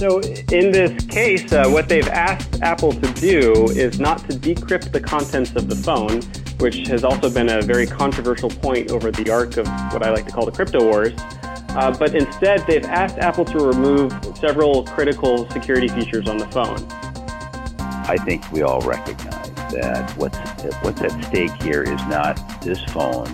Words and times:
So, 0.00 0.18
in 0.18 0.72
this 0.72 1.04
case, 1.04 1.52
uh, 1.52 1.68
what 1.68 1.90
they've 1.90 2.08
asked 2.08 2.62
Apple 2.62 2.90
to 2.90 3.12
do 3.20 3.66
is 3.72 4.00
not 4.00 4.18
to 4.30 4.38
decrypt 4.38 4.92
the 4.92 5.00
contents 5.00 5.54
of 5.56 5.68
the 5.68 5.76
phone, 5.76 6.22
which 6.58 6.88
has 6.88 7.04
also 7.04 7.28
been 7.28 7.50
a 7.50 7.60
very 7.60 7.86
controversial 7.86 8.48
point 8.48 8.92
over 8.92 9.10
the 9.10 9.30
arc 9.30 9.58
of 9.58 9.66
what 9.92 10.02
I 10.02 10.10
like 10.10 10.24
to 10.24 10.32
call 10.32 10.46
the 10.46 10.52
crypto 10.52 10.82
wars. 10.82 11.12
Uh, 11.18 11.94
but 11.98 12.14
instead, 12.14 12.66
they've 12.66 12.86
asked 12.86 13.18
Apple 13.18 13.44
to 13.44 13.58
remove 13.58 14.10
several 14.38 14.84
critical 14.84 15.46
security 15.50 15.88
features 15.88 16.30
on 16.30 16.38
the 16.38 16.46
phone. 16.46 16.78
I 18.08 18.16
think 18.24 18.50
we 18.52 18.62
all 18.62 18.80
recognize 18.80 19.50
that 19.74 20.14
what's 20.16 20.38
what's 20.82 21.02
at 21.02 21.24
stake 21.24 21.52
here 21.62 21.82
is 21.82 22.00
not 22.06 22.38
this 22.62 22.82
phone 22.84 23.28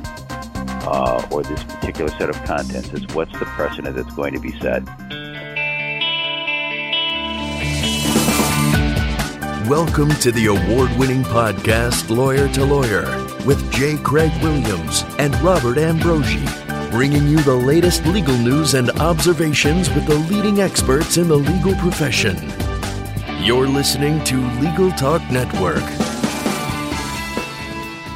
uh, 0.82 1.28
or 1.30 1.44
this 1.44 1.62
particular 1.62 2.10
set 2.18 2.28
of 2.28 2.42
contents. 2.42 2.88
It's 2.88 3.14
what's 3.14 3.38
the 3.38 3.44
precedent 3.44 3.94
that's 3.94 4.14
going 4.16 4.34
to 4.34 4.40
be 4.40 4.58
set. 4.58 4.82
Welcome 9.68 10.10
to 10.20 10.30
the 10.30 10.46
award 10.46 10.96
winning 10.96 11.24
podcast, 11.24 12.08
Lawyer 12.08 12.46
to 12.50 12.64
Lawyer, 12.64 13.02
with 13.44 13.72
J. 13.72 13.96
Craig 13.96 14.30
Williams 14.40 15.02
and 15.18 15.34
Robert 15.40 15.76
Ambrogi, 15.76 16.46
bringing 16.92 17.26
you 17.26 17.40
the 17.40 17.56
latest 17.56 18.06
legal 18.06 18.38
news 18.38 18.74
and 18.74 18.90
observations 19.00 19.90
with 19.90 20.06
the 20.06 20.14
leading 20.14 20.60
experts 20.60 21.16
in 21.16 21.26
the 21.26 21.36
legal 21.36 21.74
profession. 21.80 22.36
You're 23.42 23.66
listening 23.66 24.22
to 24.26 24.36
Legal 24.60 24.92
Talk 24.92 25.20
Network. 25.32 25.82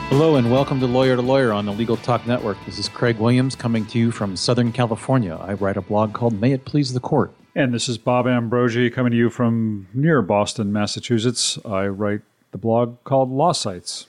Hello 0.06 0.36
and 0.36 0.52
welcome 0.52 0.78
to 0.78 0.86
Lawyer 0.86 1.16
to 1.16 1.22
Lawyer 1.22 1.52
on 1.52 1.66
the 1.66 1.72
Legal 1.72 1.96
Talk 1.96 2.28
Network. 2.28 2.58
This 2.64 2.78
is 2.78 2.88
Craig 2.88 3.18
Williams 3.18 3.56
coming 3.56 3.84
to 3.86 3.98
you 3.98 4.12
from 4.12 4.36
Southern 4.36 4.70
California. 4.70 5.34
I 5.34 5.54
write 5.54 5.76
a 5.76 5.82
blog 5.82 6.12
called 6.12 6.40
May 6.40 6.52
It 6.52 6.64
Please 6.64 6.92
the 6.92 7.00
Court. 7.00 7.34
And 7.54 7.74
this 7.74 7.88
is 7.88 7.98
Bob 7.98 8.26
Ambrogi 8.26 8.90
coming 8.90 9.10
to 9.10 9.18
you 9.18 9.28
from 9.28 9.88
near 9.92 10.22
Boston, 10.22 10.72
Massachusetts. 10.72 11.58
I 11.64 11.88
write 11.88 12.20
the 12.52 12.58
blog 12.58 13.02
called 13.02 13.28
Law 13.28 13.52
Sites. 13.52 14.06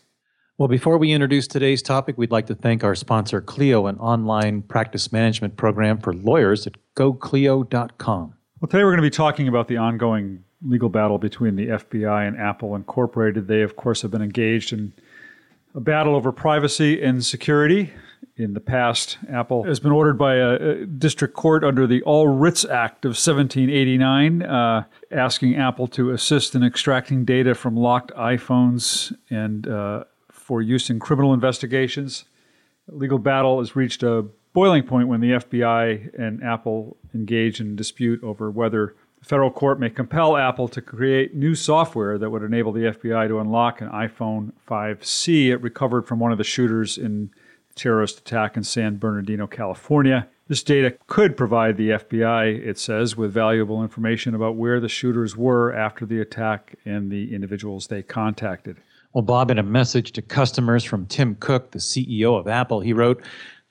Well, 0.59 0.67
before 0.67 0.99
we 0.99 1.11
introduce 1.11 1.47
today's 1.47 1.81
topic, 1.81 2.19
we'd 2.19 2.29
like 2.29 2.45
to 2.47 2.55
thank 2.55 2.83
our 2.83 2.93
sponsor, 2.93 3.41
Clio, 3.41 3.87
an 3.87 3.97
online 3.97 4.61
practice 4.61 5.11
management 5.11 5.57
program 5.57 5.97
for 5.97 6.13
lawyers 6.13 6.67
at 6.67 6.75
goclio.com. 6.95 8.35
Well, 8.59 8.69
today 8.69 8.83
we're 8.83 8.91
going 8.91 8.97
to 8.97 9.01
be 9.01 9.09
talking 9.09 9.47
about 9.47 9.67
the 9.67 9.77
ongoing 9.77 10.43
legal 10.63 10.89
battle 10.89 11.17
between 11.17 11.55
the 11.55 11.67
FBI 11.67 12.27
and 12.27 12.37
Apple 12.37 12.75
Incorporated. 12.75 13.47
They, 13.47 13.63
of 13.63 13.75
course, 13.75 14.03
have 14.03 14.11
been 14.11 14.21
engaged 14.21 14.71
in 14.71 14.93
a 15.75 15.79
battle 15.79 16.15
over 16.15 16.31
privacy 16.31 17.01
and 17.01 17.23
security. 17.23 17.91
In 18.37 18.53
the 18.53 18.59
past, 18.59 19.17
Apple 19.29 19.63
has 19.63 19.79
been 19.79 19.91
ordered 19.91 20.17
by 20.17 20.35
a, 20.35 20.85
district 20.85 21.33
court 21.33 21.63
under 21.63 21.85
the 21.85 22.01
All 22.03 22.27
Writs 22.27 22.65
Act 22.65 23.05
of 23.05 23.09
1789, 23.09 24.41
uh, 24.41 24.85
asking 25.11 25.55
Apple 25.57 25.87
to 25.89 26.11
assist 26.11 26.55
in 26.55 26.63
extracting 26.63 27.25
data 27.25 27.53
from 27.53 27.75
locked 27.75 28.11
iPhones 28.11 29.13
and 29.29 29.67
uh, 29.67 30.05
for 30.31 30.61
use 30.61 30.89
in 30.89 30.99
criminal 30.99 31.33
investigations. 31.33 32.25
legal 32.87 33.19
battle 33.19 33.59
has 33.59 33.75
reached 33.75 34.01
a 34.01 34.25
boiling 34.53 34.83
point 34.83 35.07
when 35.07 35.21
the 35.21 35.31
FBI 35.31 36.17
and 36.19 36.43
Apple 36.43 36.97
engage 37.13 37.59
in 37.59 37.75
dispute 37.75 38.23
over 38.23 38.49
whether 38.49 38.87
the 38.87 39.00
federal 39.21 39.51
court 39.51 39.79
may 39.79 39.89
compel 39.89 40.35
Apple 40.35 40.67
to 40.69 40.81
create 40.81 41.35
new 41.35 41.55
software 41.55 42.17
that 42.17 42.29
would 42.29 42.43
enable 42.43 42.71
the 42.71 42.81
FBI 42.81 43.27
to 43.27 43.39
unlock 43.39 43.81
an 43.81 43.89
iPhone 43.89 44.51
5C 44.67 45.51
it 45.51 45.61
recovered 45.61 46.07
from 46.07 46.19
one 46.19 46.31
of 46.31 46.37
the 46.37 46.43
shooters 46.43 46.97
in 46.97 47.31
the 47.67 47.73
terrorist 47.75 48.19
attack 48.19 48.57
in 48.57 48.63
San 48.63 48.97
Bernardino, 48.97 49.47
California. 49.47 50.27
This 50.47 50.63
data 50.63 50.97
could 51.07 51.37
provide 51.37 51.77
the 51.77 51.91
FBI, 51.91 52.67
it 52.67 52.77
says, 52.77 53.15
with 53.15 53.31
valuable 53.31 53.81
information 53.81 54.35
about 54.35 54.57
where 54.57 54.79
the 54.79 54.89
shooters 54.89 55.37
were 55.37 55.73
after 55.73 56.05
the 56.05 56.19
attack 56.19 56.75
and 56.83 57.09
the 57.09 57.33
individuals 57.33 57.87
they 57.87 58.03
contacted. 58.03 58.77
Well, 59.13 59.21
Bob, 59.21 59.51
in 59.51 59.59
a 59.59 59.63
message 59.63 60.11
to 60.13 60.21
customers 60.21 60.83
from 60.83 61.05
Tim 61.05 61.35
Cook, 61.35 61.71
the 61.71 61.79
CEO 61.79 62.37
of 62.37 62.47
Apple, 62.47 62.81
he 62.81 62.91
wrote, 62.91 63.21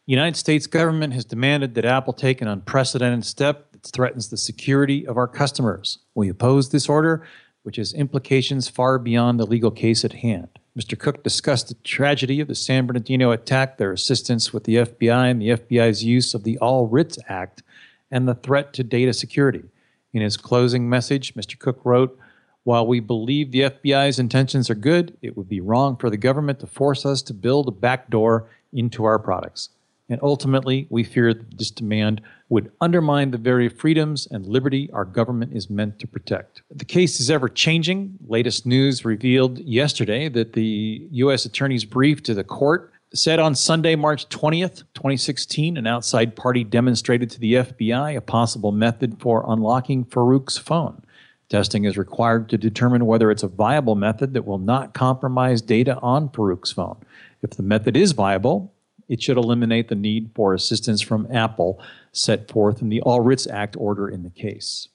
United 0.06 0.36
States 0.36 0.66
government 0.66 1.12
has 1.12 1.24
demanded 1.24 1.74
that 1.74 1.84
Apple 1.84 2.12
take 2.12 2.40
an 2.40 2.48
unprecedented 2.48 3.24
step 3.24 3.69
threatens 3.88 4.28
the 4.28 4.36
security 4.36 5.06
of 5.06 5.16
our 5.16 5.28
customers. 5.28 5.98
We 6.14 6.28
oppose 6.28 6.70
this 6.70 6.88
order, 6.88 7.26
which 7.62 7.76
has 7.76 7.92
implications 7.92 8.68
far 8.68 8.98
beyond 8.98 9.38
the 9.38 9.46
legal 9.46 9.70
case 9.70 10.04
at 10.04 10.14
hand. 10.14 10.48
Mr. 10.78 10.98
Cook 10.98 11.24
discussed 11.24 11.68
the 11.68 11.74
tragedy 11.74 12.40
of 12.40 12.48
the 12.48 12.54
San 12.54 12.86
Bernardino 12.86 13.32
attack, 13.32 13.76
their 13.76 13.92
assistance 13.92 14.52
with 14.52 14.64
the 14.64 14.76
FBI, 14.76 15.30
and 15.30 15.42
the 15.42 15.50
FBI's 15.50 16.04
use 16.04 16.32
of 16.32 16.44
the 16.44 16.58
All 16.58 16.86
Writs 16.86 17.18
Act, 17.28 17.62
and 18.10 18.28
the 18.28 18.34
threat 18.34 18.72
to 18.74 18.84
data 18.84 19.12
security. 19.12 19.64
In 20.12 20.22
his 20.22 20.36
closing 20.36 20.88
message, 20.88 21.34
Mr. 21.34 21.58
Cook 21.58 21.80
wrote, 21.84 22.18
While 22.64 22.86
we 22.86 23.00
believe 23.00 23.50
the 23.50 23.62
FBI's 23.62 24.18
intentions 24.18 24.70
are 24.70 24.74
good, 24.74 25.16
it 25.22 25.36
would 25.36 25.48
be 25.48 25.60
wrong 25.60 25.96
for 25.96 26.08
the 26.08 26.16
government 26.16 26.60
to 26.60 26.66
force 26.66 27.04
us 27.04 27.20
to 27.22 27.34
build 27.34 27.68
a 27.68 27.72
backdoor 27.72 28.48
into 28.72 29.04
our 29.04 29.18
products. 29.18 29.70
And 30.10 30.18
ultimately, 30.22 30.88
we 30.90 31.04
fear 31.04 31.32
that 31.32 31.56
this 31.56 31.70
demand 31.70 32.20
would 32.48 32.72
undermine 32.80 33.30
the 33.30 33.38
very 33.38 33.68
freedoms 33.68 34.26
and 34.26 34.44
liberty 34.44 34.90
our 34.92 35.04
government 35.04 35.52
is 35.54 35.70
meant 35.70 36.00
to 36.00 36.08
protect. 36.08 36.62
The 36.68 36.84
case 36.84 37.20
is 37.20 37.30
ever 37.30 37.48
changing. 37.48 38.18
Latest 38.26 38.66
news 38.66 39.04
revealed 39.04 39.60
yesterday 39.60 40.28
that 40.28 40.54
the 40.54 41.06
U.S. 41.12 41.44
Attorney's 41.44 41.84
brief 41.84 42.24
to 42.24 42.34
the 42.34 42.42
court 42.42 42.92
said 43.14 43.38
on 43.38 43.54
Sunday, 43.54 43.94
March 43.94 44.28
20th, 44.28 44.82
2016, 44.94 45.76
an 45.76 45.86
outside 45.86 46.34
party 46.34 46.64
demonstrated 46.64 47.30
to 47.30 47.40
the 47.40 47.54
FBI 47.54 48.16
a 48.16 48.20
possible 48.20 48.72
method 48.72 49.20
for 49.20 49.44
unlocking 49.46 50.04
Farook's 50.04 50.58
phone. 50.58 51.02
Testing 51.48 51.84
is 51.84 51.98
required 51.98 52.48
to 52.48 52.58
determine 52.58 53.06
whether 53.06 53.30
it's 53.30 53.42
a 53.42 53.48
viable 53.48 53.96
method 53.96 54.34
that 54.34 54.46
will 54.46 54.58
not 54.58 54.94
compromise 54.94 55.62
data 55.62 55.98
on 56.00 56.28
Farook's 56.28 56.70
phone. 56.70 56.96
If 57.42 57.50
the 57.50 57.64
method 57.64 57.96
is 57.96 58.12
viable, 58.12 58.72
it 59.10 59.20
should 59.20 59.36
eliminate 59.36 59.88
the 59.88 59.94
need 59.96 60.30
for 60.34 60.54
assistance 60.54 61.02
from 61.02 61.26
Apple 61.32 61.82
set 62.12 62.48
forth 62.48 62.80
in 62.80 62.88
the 62.88 63.02
All 63.02 63.20
Writs 63.20 63.46
Act 63.48 63.76
order 63.76 64.08
in 64.08 64.22
the 64.22 64.30
case. 64.30 64.88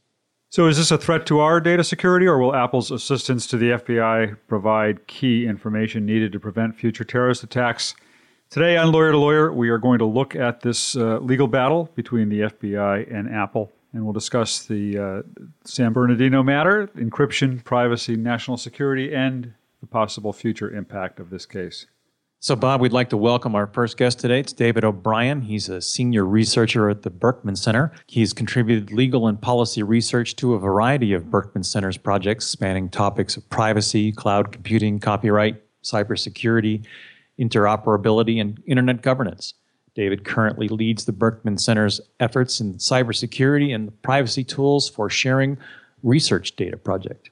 So, 0.50 0.68
is 0.68 0.78
this 0.78 0.90
a 0.90 0.98
threat 0.98 1.26
to 1.26 1.40
our 1.40 1.59
data 1.59 1.84
security, 1.84 2.26
or 2.26 2.40
will 2.40 2.56
Apple's 2.56 2.90
assistance 2.90 3.46
to 3.48 3.58
the 3.58 3.72
FBI 3.72 4.38
provide 4.48 5.06
key 5.08 5.46
information 5.46 6.06
needed 6.06 6.31
to 6.31 6.40
prevent 6.40 6.78
future 6.78 7.03
terrorist 7.03 7.44
attacks? 7.44 7.94
Today 8.50 8.78
on 8.78 8.94
Lawyer 8.94 9.12
to 9.12 9.18
Lawyer, 9.18 9.52
we 9.52 9.68
are 9.68 9.78
going 9.78 10.00
to 10.00 10.06
look 10.06 10.34
at 10.34 10.62
this 10.62 10.96
uh, 10.96 11.18
legal 11.18 11.47
battle 11.47 11.90
between 11.96 12.30
the 12.30 12.42
FBI 12.42 13.14
and 13.14 13.30
Apple, 13.30 13.74
and 13.92 14.06
we'll 14.06 14.14
discuss 14.14 14.64
the 14.64 14.97
uh, 14.97 15.22
San 15.66 15.92
Bernardino 15.92 16.42
matter, 16.42 16.88
encryption, 16.96 17.62
privacy, 17.66 18.16
national 18.16 18.56
security, 18.56 19.14
and 19.14 19.53
the 19.82 19.88
possible 19.88 20.32
future 20.32 20.74
impact 20.74 21.20
of 21.20 21.32
this 21.32 21.46
case. 21.46 21.88
So, 22.45 22.56
Bob, 22.56 22.79
we'd 22.79 22.94
like 22.94 23.09
to 23.09 23.17
welcome 23.17 23.56
our 23.56 23.66
first 23.66 23.97
guest 23.97 24.19
today. 24.19 24.39
It's 24.39 24.53
David 24.53 24.85
O'Brien. 24.85 25.41
He's 25.41 25.67
a 25.67 25.81
senior 25.81 26.23
researcher 26.23 26.91
at 26.91 27.01
the 27.01 27.09
Berkman 27.09 27.56
Center. 27.56 27.91
He's 28.06 28.33
contributed 28.33 28.91
legal 28.91 29.28
and 29.28 29.41
policy 29.41 29.81
research 29.81 30.35
to 30.35 30.53
a 30.53 30.59
variety 30.59 31.13
of 31.13 31.31
Berkman 31.31 31.63
Center's 31.63 31.97
projects 31.97 32.45
spanning 32.45 32.88
topics 32.88 33.35
of 33.35 33.50
privacy, 33.50 34.11
cloud 34.11 34.51
computing, 34.51 35.00
copyright, 35.00 35.59
cybersecurity, 35.81 36.85
interoperability, 37.39 38.39
and 38.39 38.61
internet 38.67 39.01
governance. 39.01 39.55
David 39.95 40.23
currently 40.23 40.67
leads 40.67 41.05
the 41.05 41.13
Berkman 41.13 41.57
Center's 41.57 42.00
efforts 42.19 42.61
in 42.61 42.75
cybersecurity 42.75 43.73
and 43.73 44.00
privacy 44.03 44.44
tools 44.44 44.88
for 44.88 45.09
sharing 45.09 45.57
research 46.03 46.55
data 46.55 46.78
project. 46.78 47.31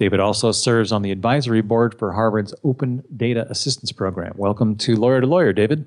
David 0.00 0.18
also 0.18 0.50
serves 0.50 0.92
on 0.92 1.02
the 1.02 1.12
advisory 1.12 1.60
board 1.60 1.94
for 1.94 2.14
Harvard's 2.14 2.54
Open 2.64 3.04
Data 3.14 3.46
Assistance 3.50 3.92
Program. 3.92 4.32
Welcome 4.34 4.76
to 4.76 4.96
Lawyer 4.96 5.20
to 5.20 5.26
Lawyer, 5.26 5.52
David. 5.52 5.86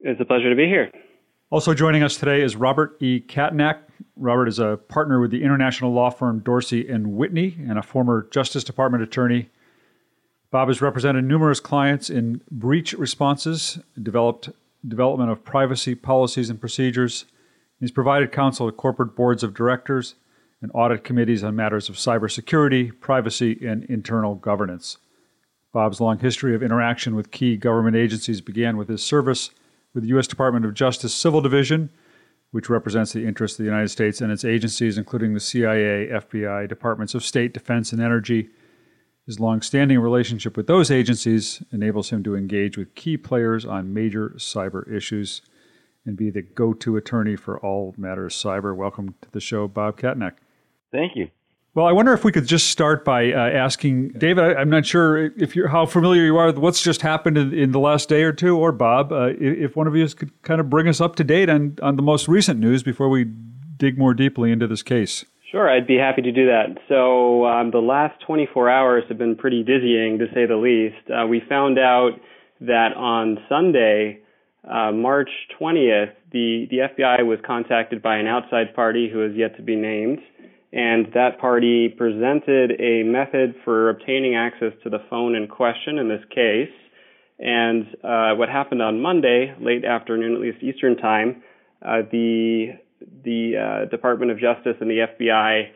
It's 0.00 0.20
a 0.20 0.24
pleasure 0.24 0.50
to 0.50 0.56
be 0.56 0.66
here. 0.66 0.90
Also 1.50 1.72
joining 1.72 2.02
us 2.02 2.16
today 2.16 2.42
is 2.42 2.56
Robert 2.56 3.00
E. 3.00 3.20
Cattanach. 3.20 3.78
Robert 4.16 4.48
is 4.48 4.58
a 4.58 4.80
partner 4.88 5.20
with 5.20 5.30
the 5.30 5.44
international 5.44 5.92
law 5.92 6.10
firm 6.10 6.40
Dorsey 6.40 6.88
and 6.88 7.12
Whitney 7.12 7.56
and 7.68 7.78
a 7.78 7.84
former 7.84 8.26
Justice 8.32 8.64
Department 8.64 9.04
attorney. 9.04 9.48
Bob 10.50 10.66
has 10.66 10.82
represented 10.82 11.24
numerous 11.24 11.60
clients 11.60 12.10
in 12.10 12.40
breach 12.50 12.94
responses, 12.94 13.78
developed 14.02 14.50
development 14.88 15.30
of 15.30 15.44
privacy 15.44 15.94
policies 15.94 16.50
and 16.50 16.58
procedures. 16.58 17.26
He's 17.78 17.92
provided 17.92 18.32
counsel 18.32 18.68
to 18.68 18.76
corporate 18.76 19.14
boards 19.14 19.44
of 19.44 19.54
directors 19.54 20.16
and 20.66 20.72
audit 20.74 21.04
committees 21.04 21.44
on 21.44 21.54
matters 21.54 21.88
of 21.88 21.94
cybersecurity, 21.94 22.90
privacy, 22.98 23.56
and 23.64 23.84
internal 23.84 24.34
governance. 24.34 24.98
Bob's 25.72 26.00
long 26.00 26.18
history 26.18 26.56
of 26.56 26.62
interaction 26.62 27.14
with 27.14 27.30
key 27.30 27.56
government 27.56 27.94
agencies 27.94 28.40
began 28.40 28.76
with 28.76 28.88
his 28.88 29.00
service 29.00 29.50
with 29.94 30.02
the 30.02 30.08
U.S. 30.08 30.26
Department 30.26 30.64
of 30.64 30.74
Justice 30.74 31.14
Civil 31.14 31.40
Division, 31.40 31.88
which 32.50 32.68
represents 32.68 33.12
the 33.12 33.24
interests 33.24 33.56
of 33.56 33.62
the 33.62 33.70
United 33.70 33.90
States 33.90 34.20
and 34.20 34.32
its 34.32 34.44
agencies, 34.44 34.98
including 34.98 35.34
the 35.34 35.40
CIA, 35.40 36.08
FBI, 36.08 36.68
Departments 36.68 37.14
of 37.14 37.24
State, 37.24 37.54
Defense, 37.54 37.92
and 37.92 38.02
Energy. 38.02 38.48
His 39.24 39.38
long-standing 39.38 40.00
relationship 40.00 40.56
with 40.56 40.66
those 40.66 40.90
agencies 40.90 41.62
enables 41.70 42.10
him 42.10 42.24
to 42.24 42.34
engage 42.34 42.76
with 42.76 42.96
key 42.96 43.16
players 43.16 43.64
on 43.64 43.94
major 43.94 44.30
cyber 44.30 44.92
issues 44.92 45.42
and 46.04 46.16
be 46.16 46.28
the 46.28 46.42
go-to 46.42 46.96
attorney 46.96 47.36
for 47.36 47.56
all 47.60 47.94
matters 47.96 48.34
cyber. 48.34 48.74
Welcome 48.74 49.14
to 49.22 49.30
the 49.30 49.40
show, 49.40 49.68
Bob 49.68 50.00
Cattanach. 50.00 50.34
Thank 50.96 51.14
you. 51.14 51.28
Well, 51.74 51.84
I 51.84 51.92
wonder 51.92 52.14
if 52.14 52.24
we 52.24 52.32
could 52.32 52.46
just 52.46 52.70
start 52.70 53.04
by 53.04 53.32
uh, 53.32 53.36
asking 53.36 54.08
David. 54.16 54.56
I, 54.56 54.62
am 54.62 54.70
not 54.70 54.86
sure 54.86 55.26
if 55.36 55.54
you're 55.54 55.68
how 55.68 55.84
familiar 55.84 56.24
you 56.24 56.38
are 56.38 56.46
with 56.46 56.56
what's 56.56 56.80
just 56.80 57.02
happened 57.02 57.36
in, 57.36 57.52
in 57.52 57.72
the 57.72 57.78
last 57.78 58.08
day 58.08 58.22
or 58.22 58.32
two, 58.32 58.56
or 58.56 58.72
Bob, 58.72 59.12
uh, 59.12 59.32
if 59.38 59.76
one 59.76 59.86
of 59.86 59.94
you 59.94 60.08
could 60.08 60.30
kind 60.42 60.58
of 60.58 60.70
bring 60.70 60.88
us 60.88 61.02
up 61.02 61.16
to 61.16 61.24
date 61.24 61.50
on 61.50 61.76
on 61.82 61.96
the 61.96 62.02
most 62.02 62.28
recent 62.28 62.58
news 62.58 62.82
before 62.82 63.10
we 63.10 63.24
dig 63.76 63.98
more 63.98 64.14
deeply 64.14 64.50
into 64.50 64.66
this 64.66 64.82
case. 64.82 65.26
Sure, 65.52 65.68
I'd 65.68 65.86
be 65.86 65.96
happy 65.96 66.22
to 66.22 66.32
do 66.32 66.46
that. 66.46 66.78
So 66.88 67.44
um, 67.44 67.70
the 67.72 67.78
last 67.78 68.20
24 68.26 68.70
hours 68.70 69.04
have 69.08 69.18
been 69.18 69.36
pretty 69.36 69.62
dizzying, 69.62 70.18
to 70.18 70.26
say 70.32 70.46
the 70.46 70.56
least. 70.56 71.10
Uh, 71.10 71.26
we 71.26 71.42
found 71.46 71.78
out 71.78 72.12
that 72.62 72.96
on 72.96 73.38
Sunday, 73.50 74.20
uh, 74.64 74.92
March 74.92 75.30
20th, 75.60 76.12
the 76.32 76.66
the 76.70 76.78
FBI 76.78 77.26
was 77.26 77.38
contacted 77.46 78.00
by 78.00 78.16
an 78.16 78.26
outside 78.26 78.74
party 78.74 79.10
who 79.12 79.18
has 79.18 79.32
yet 79.34 79.56
to 79.56 79.62
be 79.62 79.76
named 79.76 80.20
and 80.72 81.06
that 81.14 81.38
party 81.40 81.88
presented 81.88 82.72
a 82.80 83.02
method 83.04 83.54
for 83.64 83.90
obtaining 83.90 84.34
access 84.34 84.72
to 84.82 84.90
the 84.90 84.98
phone 85.08 85.34
in 85.34 85.46
question 85.48 85.98
in 85.98 86.08
this 86.08 86.24
case. 86.30 86.72
And 87.38 87.86
uh, 88.02 88.34
what 88.34 88.48
happened 88.48 88.82
on 88.82 89.00
Monday, 89.00 89.54
late 89.60 89.84
afternoon, 89.84 90.34
at 90.34 90.40
least 90.40 90.62
Eastern 90.62 90.96
time, 90.96 91.42
uh, 91.82 92.02
the 92.10 92.78
the 93.24 93.52
uh, 93.56 93.90
Department 93.90 94.30
of 94.30 94.38
Justice 94.38 94.76
and 94.80 94.90
the 94.90 95.06
FBI 95.20 95.68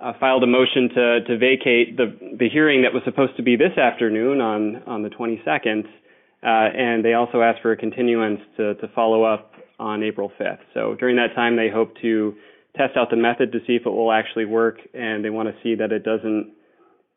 uh, 0.00 0.12
filed 0.18 0.42
a 0.42 0.46
motion 0.46 0.88
to 0.94 1.20
to 1.26 1.38
vacate 1.38 1.96
the 1.96 2.36
the 2.38 2.48
hearing 2.48 2.82
that 2.82 2.92
was 2.92 3.02
supposed 3.04 3.36
to 3.36 3.42
be 3.42 3.56
this 3.56 3.78
afternoon 3.78 4.40
on 4.40 4.82
on 4.86 5.02
the 5.02 5.08
22nd, 5.08 5.84
uh, 5.84 6.76
and 6.76 7.04
they 7.04 7.14
also 7.14 7.40
asked 7.40 7.62
for 7.62 7.72
a 7.72 7.76
continuance 7.76 8.40
to 8.56 8.74
to 8.74 8.88
follow 8.94 9.22
up 9.22 9.52
on 9.78 10.02
April 10.02 10.32
5th. 10.40 10.58
So 10.74 10.96
during 10.98 11.16
that 11.16 11.34
time, 11.34 11.56
they 11.56 11.68
hope 11.70 11.94
to 12.02 12.34
test 12.76 12.96
out 12.96 13.10
the 13.10 13.16
method 13.16 13.52
to 13.52 13.58
see 13.66 13.74
if 13.74 13.86
it 13.86 13.90
will 13.90 14.12
actually 14.12 14.44
work, 14.44 14.78
and 14.94 15.24
they 15.24 15.30
want 15.30 15.48
to 15.48 15.54
see 15.62 15.74
that 15.76 15.92
it 15.92 16.04
doesn't 16.04 16.52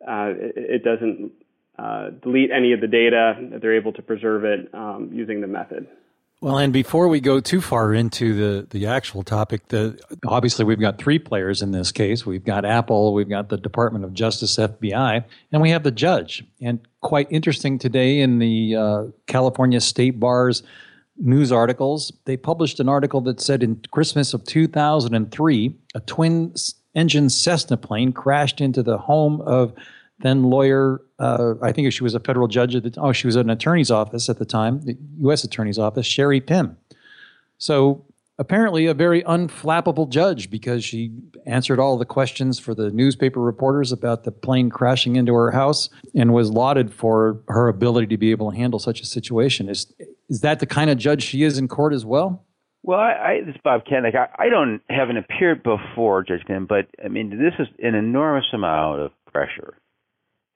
uh, 0.08 0.32
it, 0.36 0.84
doesn't 0.84 1.32
uh, 1.78 2.10
delete 2.24 2.52
any 2.52 2.74
of 2.74 2.82
the 2.82 2.88
data. 2.88 3.36
That 3.52 3.62
they're 3.62 3.76
able 3.76 3.94
to 3.94 4.02
preserve 4.02 4.46
it 4.46 4.74
um, 4.74 5.10
using 5.14 5.42
the 5.42 5.48
method. 5.48 5.88
Well, 6.42 6.58
and 6.58 6.72
before 6.72 7.10
we 7.10 7.20
go 7.20 7.42
too 7.42 7.60
far 7.60 7.94
into 7.94 8.34
the, 8.34 8.68
the 8.70 8.88
actual 8.88 9.24
topic, 9.24 9.68
the, 9.68 10.00
obviously 10.26 10.64
we've 10.64 10.80
got 10.80 10.98
three 10.98 11.20
players 11.20 11.62
in 11.62 11.72
this 11.72 11.92
case. 11.92 12.26
We've 12.26 12.46
got 12.46 12.64
Apple, 12.64 13.14
we've 13.14 13.28
got 13.28 13.50
the 13.50 13.58
Department 13.58 14.06
of 14.06 14.14
Justice, 14.14 14.56
FBI, 14.56 15.26
and 15.52 15.62
we 15.62 15.72
have 15.72 15.84
the 15.84 15.92
judge. 15.92 16.46
And 16.62 16.80
quite 17.02 17.28
interesting 17.30 17.78
today 17.78 18.22
in 18.22 18.40
the 18.40 18.76
uh, 18.76 19.04
California 19.28 19.82
State 19.82 20.18
Bar's 20.18 20.64
news 21.20 21.52
articles. 21.52 22.12
They 22.26 22.38
published 22.38 22.80
an 22.80 22.90
article 22.90 23.22
that 23.22 23.42
said 23.42 23.62
in 23.62 23.82
Christmas 23.92 24.34
of 24.34 24.46
2003, 24.46 25.76
a 25.96 26.00
twin 26.02 26.54
engine 26.96 27.30
Cessna 27.30 27.78
plane 27.78 28.12
crashed 28.14 28.62
into 28.62 28.82
the 28.82 28.98
home 28.98 29.42
of 29.42 29.74
then 30.22 30.44
lawyer, 30.44 31.02
uh, 31.20 31.54
I 31.62 31.72
think 31.72 31.92
she 31.94 32.04
was 32.04 32.14
a 32.14 32.20
federal 32.20 32.48
judge 32.48 32.76
at 32.76 32.84
the 32.84 32.94
oh, 32.98 33.14
she 33.14 33.28
was 33.28 33.36
an 33.36 33.50
attorney's 33.50 33.90
office 33.90 34.30
at 34.30 34.38
the 34.38 34.46
time, 34.46 34.82
the 34.82 34.98
U.S. 35.22 35.44
Attorney's 35.44 35.80
Office, 35.80 36.08
Sheri 36.08 36.46
Pym. 36.46 36.78
So 37.58 38.06
apparently 38.38 38.86
a 38.86 38.94
very 38.94 39.22
unflappable 39.24 40.10
judge 40.10 40.50
because 40.50 40.84
she 40.84 41.12
answered 41.46 41.80
all 41.80 41.98
the 41.98 42.06
questions 42.06 42.60
for 42.60 42.74
the 42.74 42.90
newspaper 42.92 43.40
reporters 43.40 43.92
about 43.92 44.24
the 44.24 44.32
plane 44.32 44.70
crashing 44.70 45.16
into 45.16 45.34
her 45.34 45.52
house 45.52 45.90
and 46.16 46.34
was 46.34 46.50
lauded 46.50 46.94
for 46.94 47.42
her 47.48 47.68
ability 47.68 48.08
to 48.08 48.18
be 48.18 48.32
able 48.32 48.52
to 48.52 48.58
handle 48.58 48.80
such 48.80 49.02
a 49.02 49.06
situation. 49.06 49.70
Is 50.30 50.42
that 50.42 50.60
the 50.60 50.66
kind 50.66 50.90
of 50.90 50.98
judge 50.98 51.24
she 51.24 51.44
is 51.44 51.58
in 51.58 51.68
court 51.68 51.94
as 51.94 52.06
well? 52.06 52.46
Well, 52.84 53.00
I, 53.00 53.12
I 53.12 53.42
this 53.46 53.56
is 53.56 53.62
Bob 53.64 53.82
Cattanach. 53.86 54.16
I, 54.16 54.46
I 54.46 54.50
don't 54.50 54.82
haven't 54.90 55.18
appeared 55.18 55.64
before 55.64 56.24
Judge 56.24 56.46
Pym, 56.48 56.66
but 56.68 56.88
I 57.04 57.10
mean 57.10 57.30
this 57.32 57.54
is 57.60 57.68
an 57.80 57.96
enormous 57.96 58.46
amount 58.54 59.02
of 59.02 59.12
pressure 59.32 59.76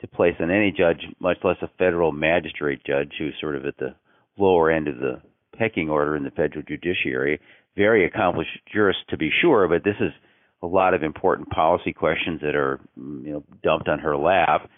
to 0.02 0.08
place 0.08 0.36
on 0.40 0.52
any 0.52 0.72
judge, 0.72 1.02
much 1.20 1.38
less 1.44 1.58
a 1.62 1.70
federal 1.78 2.12
magistrate 2.12 2.84
judge 2.86 3.12
who's 3.18 3.34
sort 3.42 3.56
of 3.56 3.66
at 3.66 3.78
the 3.78 3.96
lower 4.38 4.72
end 4.72 4.88
of 4.88 4.98
the 4.98 5.22
pecking 5.58 5.90
order 5.90 6.16
in 6.16 6.24
the 6.24 6.32
federal 6.32 6.64
judiciary 6.64 7.40
very 7.76 8.06
accomplished 8.06 8.52
jurist 8.72 9.00
to 9.10 9.18
be 9.18 9.32
sure, 9.42 9.68
but 9.68 9.84
this 9.84 9.96
is 10.00 10.12
a 10.62 10.68
lot 10.68 10.94
of 10.94 11.04
important 11.04 11.50
policy 11.50 11.94
questions 11.94 12.42
that 12.42 12.56
are 12.56 12.80
you 12.96 13.34
know 13.34 13.44
dumped 13.64 13.88
on 13.88 14.00
her 14.00 14.16
lap 14.16 14.70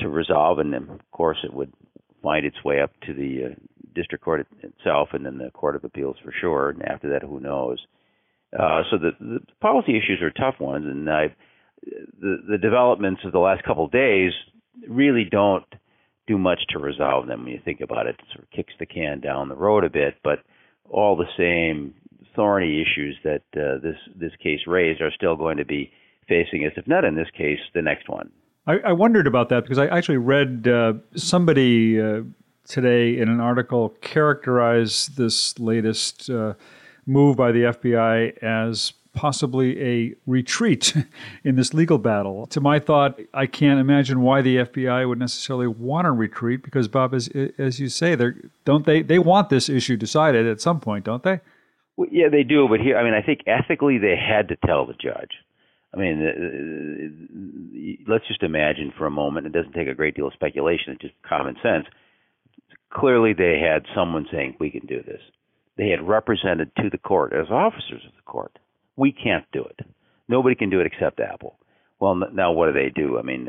to 0.00 0.08
resolve, 0.08 0.58
and 0.58 0.74
of 0.74 1.10
course 1.10 1.38
it 1.44 1.52
would 1.52 1.72
find 2.22 2.46
its 2.46 2.62
way 2.64 2.80
up 2.80 2.92
to 3.06 3.12
the 3.12 3.46
uh, 3.46 3.54
district 3.96 4.22
court 4.22 4.46
itself, 4.62 5.08
and 5.12 5.26
then 5.26 5.38
the 5.38 5.50
court 5.50 5.74
of 5.74 5.82
appeals 5.82 6.16
for 6.22 6.32
sure. 6.40 6.70
And 6.70 6.82
after 6.82 7.08
that, 7.10 7.22
who 7.22 7.40
knows? 7.40 7.78
Uh, 8.56 8.82
so 8.90 8.98
the, 8.98 9.10
the 9.18 9.40
policy 9.60 9.92
issues 9.96 10.20
are 10.22 10.30
tough 10.30 10.60
ones, 10.60 10.86
and 10.86 11.10
I, 11.10 11.34
the 12.20 12.36
the 12.52 12.58
developments 12.58 13.22
of 13.24 13.32
the 13.32 13.40
last 13.48 13.64
couple 13.64 13.86
of 13.86 13.90
days 13.90 14.32
really 14.88 15.26
don't 15.28 15.64
do 16.26 16.38
much 16.38 16.60
to 16.70 16.78
resolve 16.78 17.26
them 17.26 17.44
when 17.44 17.52
you 17.52 17.60
think 17.64 17.80
about 17.80 18.06
it. 18.06 18.16
It 18.18 18.26
sort 18.32 18.44
of 18.44 18.50
kicks 18.50 18.74
the 18.78 18.86
can 18.86 19.20
down 19.20 19.48
the 19.48 19.56
road 19.56 19.84
a 19.84 19.90
bit, 19.90 20.14
but 20.22 20.38
all 20.88 21.16
the 21.16 21.32
same, 21.36 21.94
thorny 22.34 22.82
issues 22.82 23.16
that 23.24 23.42
uh, 23.54 23.78
this 23.82 23.96
this 24.14 24.32
case 24.42 24.60
raised 24.66 25.00
are 25.00 25.12
still 25.12 25.36
going 25.36 25.56
to 25.56 25.64
be 25.64 25.90
facing 26.28 26.64
us, 26.66 26.72
if 26.76 26.86
not 26.86 27.04
in 27.04 27.14
this 27.14 27.30
case, 27.36 27.58
the 27.74 27.82
next 27.82 28.08
one. 28.08 28.30
I, 28.66 28.78
I 28.78 28.92
wondered 28.92 29.26
about 29.26 29.48
that 29.50 29.62
because 29.62 29.78
I 29.78 29.86
actually 29.86 30.16
read 30.16 30.66
uh, 30.66 30.94
somebody 31.14 32.00
uh, 32.00 32.22
today 32.66 33.18
in 33.18 33.28
an 33.28 33.40
article 33.40 33.90
characterize 34.00 35.06
this 35.16 35.58
latest 35.58 36.30
uh, 36.30 36.54
move 37.06 37.36
by 37.36 37.52
the 37.52 37.62
FBI 37.62 38.42
as 38.42 38.92
possibly 39.16 39.82
a 39.82 40.14
retreat 40.26 40.94
in 41.44 41.56
this 41.56 41.74
legal 41.74 41.98
battle. 41.98 42.46
To 42.48 42.60
my 42.60 42.78
thought, 42.78 43.18
I 43.34 43.46
can't 43.46 43.80
imagine 43.80 44.20
why 44.20 44.42
the 44.42 44.58
FBI 44.58 45.08
would 45.08 45.18
necessarily 45.18 45.66
want 45.66 46.04
to 46.04 46.12
retreat 46.12 46.62
because 46.62 46.86
Bob, 46.86 47.14
as 47.14 47.28
as 47.58 47.80
you 47.80 47.88
say, 47.88 48.14
they 48.14 48.30
don't 48.64 48.86
they 48.86 49.02
they 49.02 49.18
want 49.18 49.48
this 49.48 49.68
issue 49.68 49.96
decided 49.96 50.46
at 50.46 50.60
some 50.60 50.78
point, 50.78 51.04
don't 51.04 51.24
they? 51.24 51.40
Well, 51.96 52.08
yeah, 52.12 52.28
they 52.28 52.42
do, 52.42 52.68
but 52.68 52.80
here, 52.80 52.98
I 52.98 53.02
mean, 53.02 53.14
I 53.14 53.22
think 53.22 53.40
ethically 53.46 53.98
they 53.98 54.16
had 54.16 54.48
to 54.48 54.56
tell 54.66 54.86
the 54.86 54.92
judge. 54.92 55.30
I 55.94 55.98
mean, 55.98 58.04
let's 58.06 58.28
just 58.28 58.42
imagine 58.42 58.92
for 58.98 59.06
a 59.06 59.10
moment. 59.10 59.46
It 59.46 59.52
doesn't 59.52 59.72
take 59.72 59.88
a 59.88 59.94
great 59.94 60.14
deal 60.14 60.26
of 60.26 60.34
speculation; 60.34 60.92
it's 60.92 61.00
just 61.00 61.14
common 61.26 61.56
sense. 61.62 61.86
Clearly, 62.96 63.34
they 63.34 63.58
had 63.60 63.84
someone 63.94 64.26
saying, 64.32 64.56
"We 64.58 64.70
can 64.70 64.86
do 64.86 65.02
this." 65.02 65.20
They 65.76 65.90
had 65.90 66.08
represented 66.08 66.70
to 66.76 66.88
the 66.88 66.98
court 66.98 67.34
as 67.34 67.50
officers 67.50 68.02
of 68.06 68.14
the 68.16 68.22
court. 68.22 68.58
We 68.96 69.12
can't 69.12 69.44
do 69.52 69.62
it. 69.62 69.80
Nobody 70.28 70.54
can 70.54 70.70
do 70.70 70.80
it 70.80 70.86
except 70.86 71.20
Apple. 71.20 71.58
Well, 72.00 72.14
now 72.32 72.52
what 72.52 72.66
do 72.66 72.72
they 72.72 72.90
do? 72.90 73.18
I 73.18 73.22
mean, 73.22 73.48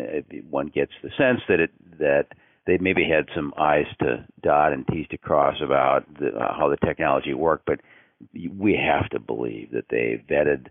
one 0.50 0.68
gets 0.68 0.92
the 1.02 1.10
sense 1.18 1.42
that 1.48 1.60
it 1.60 1.72
that 2.00 2.28
they 2.66 2.78
maybe 2.78 3.04
had 3.10 3.28
some 3.34 3.54
I's 3.58 3.88
to 4.00 4.26
dot 4.42 4.74
and 4.74 4.86
T's 4.88 5.08
to 5.10 5.18
cross 5.18 5.56
about 5.64 6.04
the, 6.20 6.36
uh, 6.36 6.54
how 6.58 6.70
the 6.70 6.86
technology 6.86 7.34
worked, 7.34 7.66
but 7.66 7.80
we 8.34 8.74
have 8.76 9.10
to 9.12 9.20
believe 9.20 9.72
that 9.72 9.86
they 9.90 10.24
vetted 10.30 10.68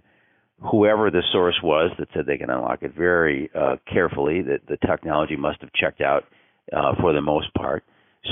whoever 0.60 1.10
the 1.10 1.22
source 1.32 1.58
was 1.62 1.90
that 1.98 2.08
said 2.12 2.26
they 2.26 2.38
can 2.38 2.50
unlock 2.50 2.82
it 2.82 2.94
very 2.94 3.50
uh, 3.54 3.76
carefully. 3.90 4.42
That 4.42 4.66
the 4.68 4.78
technology 4.86 5.36
must 5.36 5.60
have 5.62 5.72
checked 5.72 6.00
out 6.00 6.24
uh, 6.72 6.94
for 7.00 7.12
the 7.12 7.22
most 7.22 7.52
part. 7.54 7.82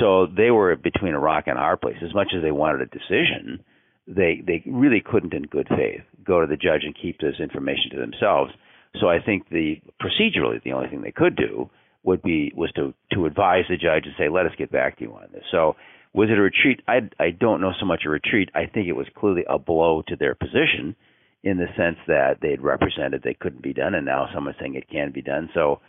So 0.00 0.26
they 0.26 0.50
were 0.50 0.74
between 0.76 1.14
a 1.14 1.20
rock 1.20 1.44
and 1.46 1.56
a 1.56 1.60
hard 1.60 1.80
place. 1.80 1.96
As 2.02 2.14
much 2.14 2.28
as 2.36 2.42
they 2.42 2.50
wanted 2.50 2.82
a 2.82 2.86
decision, 2.86 3.64
they 4.06 4.42
they 4.46 4.62
really 4.66 5.02
couldn't, 5.04 5.34
in 5.34 5.44
good 5.44 5.68
faith, 5.68 6.02
go 6.24 6.40
to 6.40 6.46
the 6.46 6.56
judge 6.56 6.82
and 6.84 6.94
keep 7.00 7.18
this 7.20 7.36
information 7.40 7.90
to 7.92 7.98
themselves. 7.98 8.52
So 9.00 9.08
I 9.08 9.18
think 9.24 9.48
the 9.48 9.76
procedurally 10.00 10.62
the 10.62 10.72
only 10.72 10.88
thing 10.88 11.02
they 11.02 11.12
could 11.12 11.36
do 11.36 11.70
would 12.02 12.22
be 12.22 12.52
was 12.56 12.72
to 12.72 12.94
to 13.12 13.26
advise 13.26 13.64
the 13.68 13.76
judge 13.76 14.04
and 14.04 14.14
say, 14.18 14.28
let 14.28 14.46
us 14.46 14.52
get 14.58 14.70
back 14.70 14.98
to 14.98 15.04
you 15.04 15.12
on 15.14 15.28
this. 15.32 15.44
So 15.50 15.76
was 16.12 16.28
it 16.30 16.38
a 16.38 16.42
retreat? 16.42 16.80
I, 16.86 17.08
I 17.18 17.30
don't 17.30 17.60
know 17.60 17.72
so 17.78 17.86
much 17.86 18.02
a 18.06 18.10
retreat. 18.10 18.48
I 18.54 18.66
think 18.66 18.86
it 18.86 18.92
was 18.92 19.06
clearly 19.16 19.44
a 19.48 19.58
blow 19.58 20.02
to 20.06 20.16
their 20.16 20.34
position 20.34 20.94
in 21.42 21.58
the 21.58 21.66
sense 21.76 21.98
that 22.06 22.38
they 22.40 22.50
had 22.50 22.62
represented 22.62 23.22
they 23.22 23.34
couldn't 23.34 23.62
be 23.62 23.74
done, 23.74 23.94
and 23.94 24.06
now 24.06 24.28
someone's 24.32 24.56
saying 24.60 24.76
it 24.76 24.88
can 24.88 25.10
be 25.12 25.22
done. 25.22 25.50
So 25.52 25.80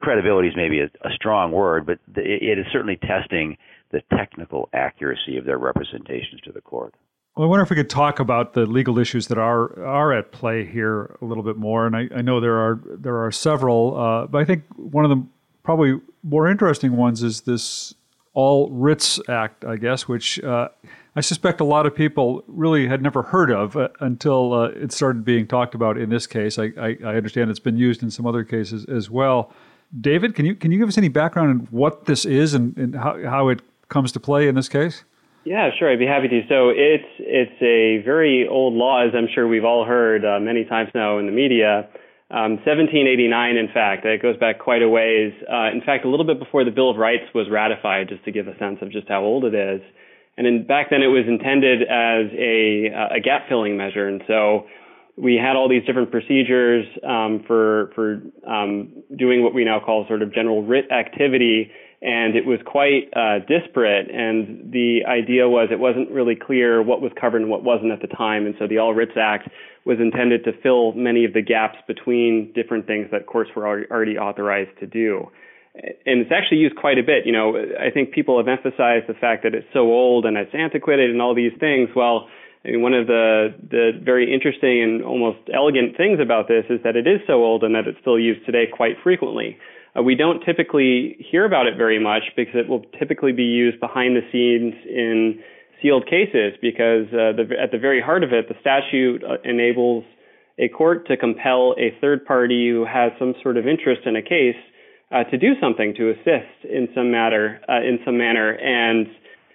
credibility 0.00 0.48
is 0.48 0.54
maybe 0.56 0.80
a, 0.80 0.86
a 1.06 1.12
strong 1.14 1.52
word, 1.52 1.86
but 1.86 1.98
the, 2.12 2.22
it 2.22 2.58
is 2.58 2.66
certainly 2.72 2.96
testing 2.96 3.56
the 3.92 4.00
technical 4.16 4.68
accuracy 4.72 5.36
of 5.36 5.44
their 5.44 5.58
representations 5.58 6.40
to 6.44 6.52
the 6.52 6.60
court. 6.60 6.94
Well, 7.36 7.46
I 7.46 7.50
wonder 7.50 7.64
if 7.64 7.70
we 7.70 7.76
could 7.76 7.90
talk 7.90 8.20
about 8.20 8.52
the 8.52 8.64
legal 8.64 8.98
issues 8.98 9.26
that 9.26 9.38
are 9.38 9.84
are 9.84 10.12
at 10.12 10.30
play 10.30 10.64
here 10.64 11.16
a 11.20 11.24
little 11.24 11.42
bit 11.42 11.56
more. 11.56 11.86
And 11.86 11.96
I, 11.96 12.08
I 12.14 12.22
know 12.22 12.40
there 12.40 12.56
are 12.56 12.80
there 12.84 13.24
are 13.24 13.32
several, 13.32 13.98
uh, 13.98 14.26
but 14.26 14.40
I 14.40 14.44
think 14.44 14.64
one 14.76 15.04
of 15.04 15.10
the 15.10 15.24
probably 15.64 16.00
more 16.22 16.48
interesting 16.48 16.96
ones 16.96 17.22
is 17.22 17.40
this 17.42 17.94
all 18.34 18.68
Writs 18.70 19.20
Act, 19.28 19.64
I 19.64 19.76
guess, 19.76 20.06
which 20.06 20.42
uh, 20.42 20.68
I 21.16 21.20
suspect 21.20 21.60
a 21.60 21.64
lot 21.64 21.86
of 21.86 21.94
people 21.94 22.42
really 22.48 22.88
had 22.88 23.00
never 23.00 23.22
heard 23.22 23.50
of 23.50 23.76
uh, 23.76 23.88
until 24.00 24.52
uh, 24.52 24.64
it 24.68 24.92
started 24.92 25.24
being 25.24 25.46
talked 25.46 25.74
about 25.74 25.96
in 25.96 26.10
this 26.10 26.26
case. 26.26 26.58
I, 26.58 26.72
I, 26.76 26.96
I, 27.04 27.14
understand 27.16 27.50
it's 27.50 27.60
been 27.60 27.76
used 27.76 28.02
in 28.02 28.10
some 28.10 28.26
other 28.26 28.42
cases 28.42 28.84
as 28.86 29.08
well. 29.08 29.52
David, 30.00 30.34
can 30.34 30.44
you 30.44 30.54
can 30.54 30.72
you 30.72 30.78
give 30.78 30.88
us 30.88 30.98
any 30.98 31.08
background 31.08 31.50
on 31.50 31.68
what 31.70 32.06
this 32.06 32.24
is 32.24 32.54
and, 32.54 32.76
and 32.76 32.94
how, 32.94 33.22
how 33.24 33.48
it 33.48 33.60
comes 33.88 34.12
to 34.12 34.20
play 34.20 34.48
in 34.48 34.54
this 34.54 34.68
case? 34.68 35.04
Yeah, 35.44 35.68
sure. 35.78 35.92
I'd 35.92 35.98
be 35.98 36.06
happy 36.06 36.28
to. 36.28 36.40
So 36.48 36.70
it's 36.70 37.04
it's 37.18 37.62
a 37.62 38.04
very 38.04 38.48
old 38.48 38.74
law, 38.74 39.06
as 39.06 39.14
I'm 39.14 39.28
sure 39.34 39.46
we've 39.46 39.64
all 39.64 39.84
heard 39.84 40.24
uh, 40.24 40.40
many 40.40 40.64
times 40.64 40.90
now 40.94 41.18
in 41.18 41.26
the 41.26 41.32
media. 41.32 41.88
Um, 42.30 42.56
1789, 42.64 43.56
in 43.56 43.68
fact, 43.68 44.04
it 44.06 44.22
goes 44.22 44.36
back 44.38 44.58
quite 44.58 44.82
a 44.82 44.88
ways. 44.88 45.32
Uh, 45.46 45.70
in 45.70 45.82
fact, 45.84 46.04
a 46.04 46.08
little 46.08 46.26
bit 46.26 46.38
before 46.38 46.64
the 46.64 46.70
Bill 46.70 46.90
of 46.90 46.96
Rights 46.96 47.24
was 47.34 47.46
ratified, 47.50 48.08
just 48.08 48.24
to 48.24 48.32
give 48.32 48.48
a 48.48 48.58
sense 48.58 48.78
of 48.80 48.90
just 48.90 49.06
how 49.08 49.22
old 49.22 49.44
it 49.44 49.54
is. 49.54 49.82
And 50.36 50.46
in, 50.46 50.66
back 50.66 50.88
then, 50.90 51.02
it 51.02 51.12
was 51.12 51.26
intended 51.28 51.82
as 51.82 52.32
a, 52.32 52.90
a 53.14 53.20
gap 53.20 53.46
filling 53.48 53.76
measure, 53.76 54.08
and 54.08 54.22
so 54.26 54.66
we 55.16 55.36
had 55.36 55.56
all 55.56 55.68
these 55.68 55.84
different 55.86 56.10
procedures 56.10 56.86
um, 57.06 57.44
for 57.46 57.90
for 57.94 58.20
um, 58.48 58.92
doing 59.16 59.42
what 59.42 59.54
we 59.54 59.64
now 59.64 59.80
call 59.80 60.06
sort 60.08 60.22
of 60.22 60.34
general 60.34 60.62
writ 60.62 60.90
activity 60.90 61.70
and 62.04 62.36
it 62.36 62.44
was 62.44 62.60
quite 62.66 63.08
uh, 63.16 63.38
disparate. 63.48 64.10
And 64.10 64.70
the 64.70 65.00
idea 65.08 65.48
was 65.48 65.68
it 65.72 65.80
wasn't 65.80 66.10
really 66.10 66.36
clear 66.36 66.82
what 66.82 67.00
was 67.00 67.10
covered 67.18 67.40
and 67.40 67.50
what 67.50 67.64
wasn't 67.64 67.92
at 67.92 68.02
the 68.02 68.14
time. 68.14 68.44
And 68.44 68.54
so 68.58 68.68
the 68.68 68.76
All 68.76 68.92
Writs 68.92 69.16
Act 69.16 69.48
was 69.86 69.96
intended 69.98 70.44
to 70.44 70.52
fill 70.62 70.92
many 70.92 71.24
of 71.24 71.32
the 71.32 71.40
gaps 71.40 71.78
between 71.88 72.52
different 72.54 72.86
things 72.86 73.08
that 73.10 73.24
courts 73.24 73.50
were 73.56 73.66
already 73.66 74.18
authorized 74.18 74.78
to 74.80 74.86
do. 74.86 75.30
And 75.74 76.20
it's 76.20 76.30
actually 76.30 76.58
used 76.58 76.76
quite 76.76 76.98
a 76.98 77.02
bit. 77.02 77.24
You 77.24 77.32
know, 77.32 77.56
I 77.56 77.90
think 77.90 78.12
people 78.12 78.36
have 78.36 78.48
emphasized 78.48 79.08
the 79.08 79.16
fact 79.18 79.42
that 79.44 79.54
it's 79.54 79.66
so 79.72 79.80
old 79.80 80.26
and 80.26 80.36
it's 80.36 80.54
antiquated 80.54 81.10
and 81.10 81.22
all 81.22 81.34
these 81.34 81.56
things. 81.58 81.88
Well, 81.96 82.28
I 82.64 82.70
mean, 82.70 82.82
one 82.82 82.94
of 82.94 83.06
the 83.06 83.54
the 83.70 83.90
very 84.02 84.32
interesting 84.32 84.82
and 84.82 85.04
almost 85.04 85.38
elegant 85.52 85.96
things 85.96 86.18
about 86.20 86.48
this 86.48 86.64
is 86.70 86.80
that 86.82 86.96
it 86.96 87.06
is 87.06 87.20
so 87.26 87.44
old 87.44 87.62
and 87.62 87.74
that 87.74 87.86
it's 87.86 87.98
still 88.00 88.18
used 88.18 88.46
today 88.46 88.64
quite 88.72 88.96
frequently. 89.02 89.58
Uh, 89.96 90.02
we 90.02 90.14
don't 90.14 90.40
typically 90.40 91.16
hear 91.30 91.44
about 91.44 91.66
it 91.66 91.76
very 91.76 92.00
much 92.02 92.22
because 92.36 92.54
it 92.54 92.68
will 92.68 92.82
typically 92.98 93.32
be 93.32 93.44
used 93.44 93.78
behind 93.80 94.16
the 94.16 94.22
scenes 94.32 94.74
in 94.88 95.38
sealed 95.82 96.06
cases 96.06 96.54
because 96.60 97.06
uh, 97.12 97.36
the, 97.36 97.44
at 97.62 97.70
the 97.70 97.78
very 97.78 98.00
heart 98.00 98.24
of 98.24 98.32
it, 98.32 98.48
the 98.48 98.56
statute 98.60 99.22
uh, 99.22 99.36
enables 99.44 100.04
a 100.58 100.68
court 100.68 101.06
to 101.06 101.16
compel 101.16 101.74
a 101.78 101.94
third 102.00 102.24
party 102.24 102.70
who 102.70 102.84
has 102.86 103.12
some 103.18 103.34
sort 103.42 103.56
of 103.56 103.66
interest 103.66 104.02
in 104.06 104.16
a 104.16 104.22
case 104.22 104.56
uh, 105.12 105.22
to 105.24 105.36
do 105.36 105.52
something 105.60 105.94
to 105.96 106.10
assist 106.10 106.64
in 106.64 106.88
some 106.94 107.10
matter 107.10 107.60
uh, 107.68 107.82
in 107.82 107.98
some 108.04 108.16
manner 108.16 108.52
and 108.52 109.06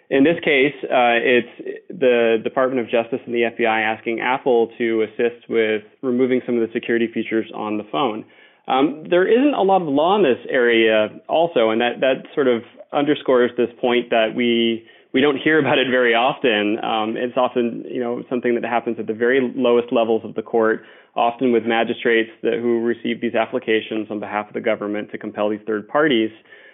in 0.09 0.23
this 0.23 0.37
case, 0.43 0.73
uh, 0.83 1.21
it's 1.21 1.85
the 1.89 2.37
Department 2.43 2.81
of 2.81 2.89
Justice 2.89 3.19
and 3.25 3.33
the 3.33 3.43
FBI 3.43 3.95
asking 3.95 4.21
Apple 4.21 4.71
to 4.77 5.03
assist 5.03 5.47
with 5.47 5.83
removing 6.01 6.41
some 6.45 6.55
of 6.55 6.67
the 6.67 6.73
security 6.73 7.07
features 7.13 7.51
on 7.53 7.77
the 7.77 7.83
phone. 7.91 8.25
Um, 8.67 9.05
there 9.09 9.27
isn't 9.27 9.53
a 9.53 9.61
lot 9.61 9.81
of 9.81 9.87
law 9.87 10.15
in 10.15 10.23
this 10.23 10.39
area 10.49 11.09
also, 11.27 11.69
and 11.69 11.81
that, 11.81 12.01
that 12.01 12.25
sort 12.33 12.47
of 12.47 12.63
underscores 12.91 13.51
this 13.57 13.69
point 13.79 14.09
that 14.09 14.33
we 14.35 14.85
we 15.11 15.21
don't 15.21 15.37
hear 15.37 15.59
about 15.59 15.79
it 15.79 15.87
very 15.89 16.13
often. 16.13 16.77
Um, 16.83 17.17
it's 17.17 17.35
often 17.35 17.83
you 17.89 17.99
know 17.99 18.23
something 18.29 18.55
that 18.55 18.63
happens 18.63 18.97
at 18.99 19.07
the 19.07 19.13
very 19.13 19.39
lowest 19.55 19.91
levels 19.91 20.21
of 20.23 20.35
the 20.35 20.43
court, 20.43 20.83
often 21.15 21.51
with 21.51 21.63
magistrates 21.65 22.29
that, 22.43 22.59
who 22.61 22.81
receive 22.81 23.21
these 23.21 23.33
applications 23.33 24.07
on 24.11 24.19
behalf 24.19 24.47
of 24.47 24.53
the 24.53 24.61
government 24.61 25.11
to 25.11 25.17
compel 25.17 25.49
these 25.49 25.61
third 25.65 25.87
parties. 25.87 26.29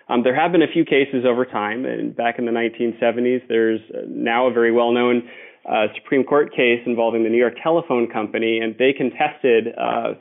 Um, 0.07 0.24
there 0.24 0.35
have 0.35 0.51
been 0.51 0.62
a 0.62 0.71
few 0.71 0.85
cases 0.85 1.25
over 1.27 1.45
time, 1.45 1.85
and 1.85 2.15
back 2.15 2.38
in 2.38 2.45
the 2.45 2.51
1970s, 2.51 3.47
there's 3.47 3.81
now 4.07 4.47
a 4.47 4.53
very 4.53 4.71
well-known 4.71 5.27
uh, 5.67 5.88
Supreme 5.95 6.24
Court 6.24 6.51
case 6.51 6.81
involving 6.85 7.24
the 7.24 7.29
New 7.29 7.39
York 7.39 7.55
Telephone 7.62 8.07
Company, 8.12 8.59
and 8.59 8.75
they 8.77 8.93
contested. 8.93 9.74
Uh, 9.77 10.13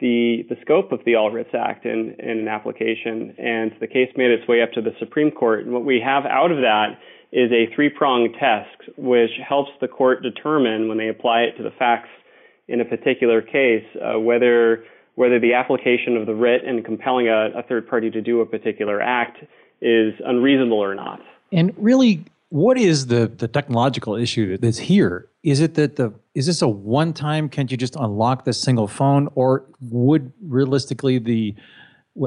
the, 0.00 0.42
the 0.48 0.56
scope 0.62 0.90
of 0.90 0.98
the 1.06 1.14
All 1.14 1.30
Writs 1.30 1.54
Act 1.54 1.86
in, 1.86 2.16
in 2.18 2.40
an 2.40 2.48
application, 2.48 3.36
and 3.38 3.70
the 3.78 3.86
case 3.86 4.10
made 4.16 4.32
its 4.32 4.48
way 4.48 4.60
up 4.60 4.72
to 4.72 4.82
the 4.82 4.90
Supreme 4.98 5.30
Court. 5.30 5.64
And 5.64 5.72
what 5.72 5.84
we 5.84 6.02
have 6.04 6.26
out 6.26 6.50
of 6.50 6.56
that 6.58 6.98
is 7.30 7.52
a 7.52 7.72
three 7.72 7.88
pronged 7.88 8.34
test, 8.34 8.98
which 8.98 9.30
helps 9.48 9.70
the 9.80 9.86
court 9.86 10.24
determine 10.24 10.88
when 10.88 10.98
they 10.98 11.06
apply 11.06 11.42
it 11.42 11.56
to 11.56 11.62
the 11.62 11.70
facts 11.78 12.08
in 12.66 12.80
a 12.80 12.84
particular 12.84 13.40
case 13.40 13.84
uh, 14.02 14.18
whether 14.18 14.84
whether 15.14 15.38
the 15.38 15.54
application 15.54 16.16
of 16.16 16.26
the 16.26 16.34
writ 16.34 16.64
and 16.64 16.84
compelling 16.84 17.28
a, 17.28 17.50
a 17.58 17.62
third 17.62 17.88
party 17.88 18.10
to 18.10 18.20
do 18.20 18.40
a 18.40 18.46
particular 18.46 19.00
act 19.00 19.44
is 19.80 20.14
unreasonable 20.24 20.78
or 20.78 20.94
not. 20.94 21.20
And 21.52 21.72
really, 21.76 22.24
what 22.48 22.78
is 22.78 23.06
the 23.06 23.26
the 23.26 23.48
technological 23.48 24.14
issue 24.14 24.56
that's 24.58 24.78
here? 24.78 25.28
Is 25.42 25.60
it 25.60 25.74
that 25.74 25.96
the 25.96 26.12
is 26.34 26.46
this 26.46 26.62
a 26.62 26.68
one 26.68 27.12
time? 27.12 27.48
Can't 27.48 27.70
you 27.70 27.76
just 27.76 27.96
unlock 27.96 28.44
this 28.44 28.60
single 28.60 28.86
phone, 28.86 29.28
or 29.34 29.64
would 29.80 30.32
realistically 30.42 31.18
the 31.18 31.54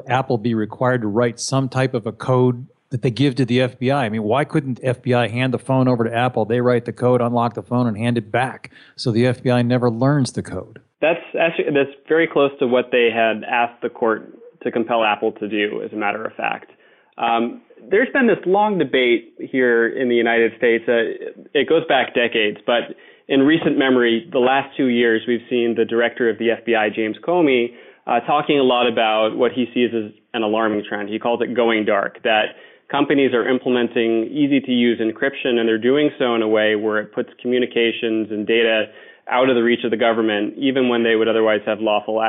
Apple 0.07 0.37
be 0.37 0.53
required 0.53 1.01
to 1.01 1.07
write 1.07 1.39
some 1.39 1.69
type 1.69 1.93
of 1.93 2.05
a 2.05 2.11
code 2.11 2.67
that 2.89 3.01
they 3.01 3.11
give 3.11 3.35
to 3.35 3.45
the 3.45 3.59
FBI? 3.59 3.95
I 3.95 4.09
mean, 4.09 4.23
why 4.23 4.45
couldn't 4.45 4.81
FBI 4.81 5.29
hand 5.29 5.53
the 5.53 5.59
phone 5.59 5.87
over 5.87 6.03
to 6.03 6.15
Apple? 6.15 6.45
They 6.45 6.61
write 6.61 6.85
the 6.85 6.93
code, 6.93 7.21
unlock 7.21 7.53
the 7.53 7.63
phone, 7.63 7.87
and 7.87 7.97
hand 7.97 8.17
it 8.17 8.31
back, 8.31 8.71
so 8.95 9.11
the 9.11 9.25
FBI 9.25 9.65
never 9.65 9.89
learns 9.89 10.31
the 10.31 10.43
code. 10.43 10.81
That's 11.01 11.19
actually 11.39 11.65
that's 11.73 11.95
very 12.07 12.27
close 12.31 12.51
to 12.59 12.67
what 12.67 12.85
they 12.91 13.09
had 13.13 13.43
asked 13.43 13.81
the 13.81 13.89
court 13.89 14.37
to 14.63 14.71
compel 14.71 15.03
Apple 15.03 15.31
to 15.33 15.47
do. 15.47 15.81
As 15.83 15.91
a 15.91 15.97
matter 15.97 16.23
of 16.23 16.33
fact. 16.33 16.71
Um, 17.17 17.61
there's 17.89 18.09
been 18.11 18.27
this 18.27 18.43
long 18.45 18.77
debate 18.77 19.35
here 19.39 19.87
in 19.87 20.09
the 20.09 20.15
United 20.15 20.51
States. 20.57 20.83
Uh, 20.87 21.31
it 21.53 21.69
goes 21.69 21.83
back 21.87 22.13
decades, 22.13 22.57
but 22.65 22.95
in 23.27 23.41
recent 23.41 23.77
memory, 23.77 24.27
the 24.31 24.39
last 24.39 24.75
two 24.75 24.87
years, 24.87 25.21
we've 25.27 25.45
seen 25.49 25.75
the 25.77 25.85
director 25.85 26.29
of 26.29 26.37
the 26.37 26.49
FBI, 26.59 26.93
James 26.93 27.17
Comey, 27.25 27.73
uh, 28.05 28.19
talking 28.21 28.59
a 28.59 28.63
lot 28.63 28.91
about 28.91 29.35
what 29.35 29.51
he 29.51 29.65
sees 29.73 29.89
as 29.95 30.11
an 30.33 30.43
alarming 30.43 30.83
trend. 30.87 31.09
He 31.09 31.19
calls 31.19 31.41
it 31.41 31.55
going 31.55 31.85
dark, 31.85 32.21
that 32.23 32.55
companies 32.89 33.33
are 33.33 33.47
implementing 33.47 34.25
easy 34.25 34.59
to 34.59 34.71
use 34.71 34.99
encryption 34.99 35.57
and 35.57 35.67
they're 35.67 35.81
doing 35.81 36.11
so 36.19 36.35
in 36.35 36.41
a 36.41 36.47
way 36.47 36.75
where 36.75 36.99
it 36.99 37.13
puts 37.13 37.29
communications 37.41 38.29
and 38.29 38.45
data 38.45 38.85
out 39.29 39.49
of 39.49 39.55
the 39.55 39.63
reach 39.63 39.83
of 39.83 39.91
the 39.91 39.97
government, 39.97 40.53
even 40.57 40.87
when 40.89 41.03
they 41.03 41.15
would 41.15 41.27
otherwise 41.27 41.61
have 41.65 41.79
lawful, 41.79 42.21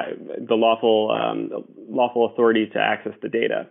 the 0.49 0.55
lawful, 0.55 1.11
um, 1.11 1.65
lawful 1.89 2.27
authority 2.33 2.67
to 2.73 2.79
access 2.79 3.13
the 3.23 3.29
data. 3.29 3.67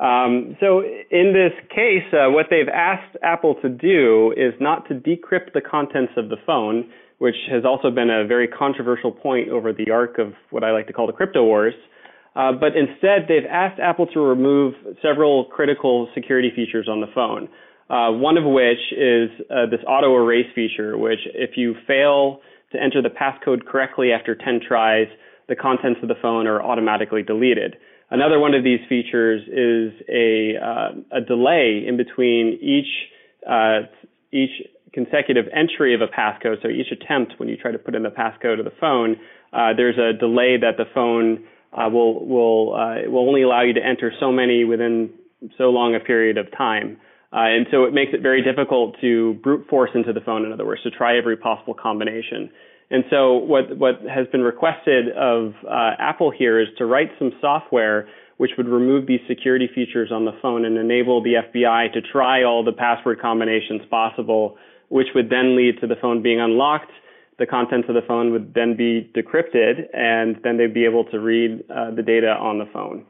Um, 0.00 0.56
so 0.60 0.82
in 0.82 1.32
this 1.32 1.52
case, 1.70 2.04
uh, 2.12 2.30
what 2.30 2.46
they've 2.50 2.68
asked 2.68 3.16
Apple 3.22 3.54
to 3.62 3.68
do 3.68 4.34
is 4.36 4.52
not 4.60 4.86
to 4.88 4.94
decrypt 4.94 5.54
the 5.54 5.62
contents 5.62 6.12
of 6.16 6.28
the 6.28 6.36
phone, 6.44 6.90
which 7.18 7.36
has 7.50 7.64
also 7.64 7.90
been 7.90 8.10
a 8.10 8.26
very 8.26 8.46
controversial 8.46 9.10
point 9.10 9.48
over 9.48 9.72
the 9.72 9.90
arc 9.90 10.18
of 10.18 10.34
what 10.50 10.64
I 10.64 10.72
like 10.72 10.86
to 10.88 10.92
call 10.92 11.06
the 11.06 11.14
crypto 11.14 11.44
wars. 11.44 11.74
Uh, 12.34 12.52
but 12.52 12.76
instead, 12.76 13.24
they've 13.28 13.48
asked 13.48 13.80
Apple 13.80 14.06
to 14.08 14.20
remove 14.20 14.74
several 15.00 15.46
critical 15.46 16.08
security 16.14 16.52
features 16.54 16.86
on 16.90 17.00
the 17.00 17.06
phone. 17.14 17.48
Uh, 17.88 18.10
one 18.10 18.36
of 18.36 18.44
which 18.44 18.92
is 18.92 19.30
uh, 19.48 19.64
this 19.70 19.80
auto 19.88 20.14
erase 20.16 20.46
feature, 20.54 20.98
which 20.98 21.20
if 21.34 21.56
you 21.56 21.74
fail 21.86 22.40
to 22.72 22.82
enter 22.82 23.02
the 23.02 23.10
passcode 23.10 23.66
correctly 23.66 24.12
after 24.12 24.34
10 24.34 24.60
tries, 24.66 25.06
the 25.48 25.56
contents 25.56 26.00
of 26.02 26.08
the 26.08 26.16
phone 26.20 26.46
are 26.46 26.62
automatically 26.62 27.22
deleted. 27.22 27.76
Another 28.10 28.38
one 28.38 28.54
of 28.54 28.64
these 28.64 28.80
features 28.88 29.42
is 29.48 29.92
a, 30.08 30.54
uh, 30.62 31.18
a 31.18 31.20
delay 31.20 31.84
in 31.86 31.96
between 31.96 32.58
each, 32.60 32.86
uh, 33.48 33.80
each 34.32 34.50
consecutive 34.92 35.44
entry 35.52 35.94
of 35.94 36.00
a 36.00 36.06
passcode. 36.06 36.62
So 36.62 36.68
each 36.68 36.90
attempt, 36.90 37.34
when 37.38 37.48
you 37.48 37.56
try 37.56 37.70
to 37.70 37.78
put 37.78 37.94
in 37.94 38.02
the 38.02 38.10
passcode 38.10 38.58
of 38.58 38.64
the 38.64 38.72
phone, 38.80 39.16
uh, 39.52 39.74
there's 39.76 39.98
a 39.98 40.16
delay 40.18 40.56
that 40.60 40.76
the 40.76 40.84
phone 40.94 41.44
uh, 41.72 41.88
will 41.90 42.24
will 42.26 42.74
uh, 42.74 43.10
will 43.10 43.28
only 43.28 43.42
allow 43.42 43.62
you 43.62 43.74
to 43.74 43.84
enter 43.84 44.12
so 44.18 44.32
many 44.32 44.64
within 44.64 45.10
so 45.58 45.64
long 45.64 45.94
a 45.94 46.00
period 46.00 46.38
of 46.38 46.46
time. 46.56 46.96
Uh, 47.32 47.50
and 47.50 47.66
so 47.70 47.84
it 47.84 47.92
makes 47.92 48.12
it 48.14 48.22
very 48.22 48.42
difficult 48.42 48.96
to 49.00 49.34
brute 49.42 49.66
force 49.68 49.90
into 49.94 50.12
the 50.12 50.20
phone, 50.20 50.44
in 50.44 50.52
other 50.52 50.64
words, 50.64 50.82
to 50.82 50.90
try 50.90 51.18
every 51.18 51.36
possible 51.36 51.74
combination. 51.74 52.50
And 52.90 53.04
so 53.10 53.34
what, 53.34 53.76
what 53.76 54.00
has 54.08 54.26
been 54.28 54.42
requested 54.42 55.08
of 55.16 55.54
uh, 55.68 55.90
Apple 55.98 56.30
here 56.30 56.60
is 56.60 56.68
to 56.78 56.86
write 56.86 57.10
some 57.18 57.32
software 57.40 58.08
which 58.36 58.50
would 58.58 58.68
remove 58.68 59.06
these 59.06 59.20
security 59.28 59.68
features 59.74 60.10
on 60.12 60.24
the 60.24 60.32
phone 60.42 60.64
and 60.64 60.76
enable 60.76 61.22
the 61.22 61.34
FBI 61.52 61.92
to 61.94 62.00
try 62.02 62.44
all 62.44 62.62
the 62.62 62.72
password 62.72 63.20
combinations 63.20 63.82
possible, 63.90 64.56
which 64.88 65.06
would 65.14 65.30
then 65.30 65.56
lead 65.56 65.80
to 65.80 65.86
the 65.86 65.96
phone 66.00 66.22
being 66.22 66.40
unlocked. 66.40 66.90
The 67.38 67.46
contents 67.46 67.88
of 67.88 67.94
the 67.94 68.02
phone 68.06 68.32
would 68.32 68.54
then 68.54 68.76
be 68.76 69.10
decrypted, 69.14 69.94
and 69.94 70.36
then 70.42 70.58
they'd 70.58 70.74
be 70.74 70.84
able 70.84 71.04
to 71.04 71.18
read 71.18 71.64
uh, 71.70 71.94
the 71.94 72.02
data 72.02 72.28
on 72.28 72.58
the 72.58 72.66
phone. 72.72 73.06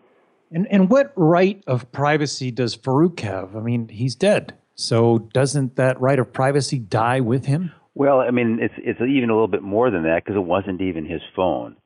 And, 0.50 0.66
and 0.70 0.88
what 0.88 1.12
right 1.16 1.62
of 1.66 1.90
privacy 1.92 2.50
does 2.50 2.76
Farook 2.76 3.20
have? 3.20 3.56
I 3.56 3.60
mean, 3.60 3.88
he's 3.88 4.14
dead. 4.14 4.54
So 4.74 5.18
doesn't 5.32 5.76
that 5.76 6.00
right 6.00 6.18
of 6.18 6.32
privacy 6.32 6.78
die 6.78 7.20
with 7.20 7.46
him? 7.46 7.72
Well, 7.94 8.20
I 8.20 8.30
mean, 8.30 8.58
it's 8.60 8.74
it's 8.76 9.00
even 9.00 9.30
a 9.30 9.32
little 9.32 9.48
bit 9.48 9.62
more 9.62 9.90
than 9.90 10.02
that 10.02 10.22
because 10.22 10.36
it 10.36 10.44
wasn't 10.44 10.82
even 10.82 11.06
his 11.06 11.22
phone. 11.34 11.76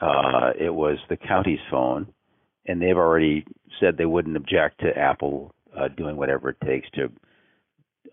Uh, 0.00 0.52
it 0.58 0.72
was 0.72 0.98
the 1.08 1.16
county's 1.16 1.58
phone, 1.68 2.06
and 2.66 2.80
they've 2.80 2.96
already 2.96 3.44
said 3.80 3.96
they 3.96 4.06
wouldn't 4.06 4.36
object 4.36 4.80
to 4.80 4.96
Apple 4.96 5.52
uh, 5.76 5.88
doing 5.88 6.16
whatever 6.16 6.50
it 6.50 6.58
takes 6.64 6.88
to 6.92 7.10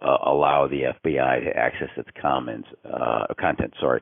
uh, 0.02 0.18
allow 0.26 0.68
the 0.68 0.94
FBI 1.04 1.44
to 1.44 1.56
access 1.56 1.90
its 1.98 2.10
comments, 2.20 2.68
uh, 2.92 3.28
content. 3.40 3.76
Sorry. 3.80 4.02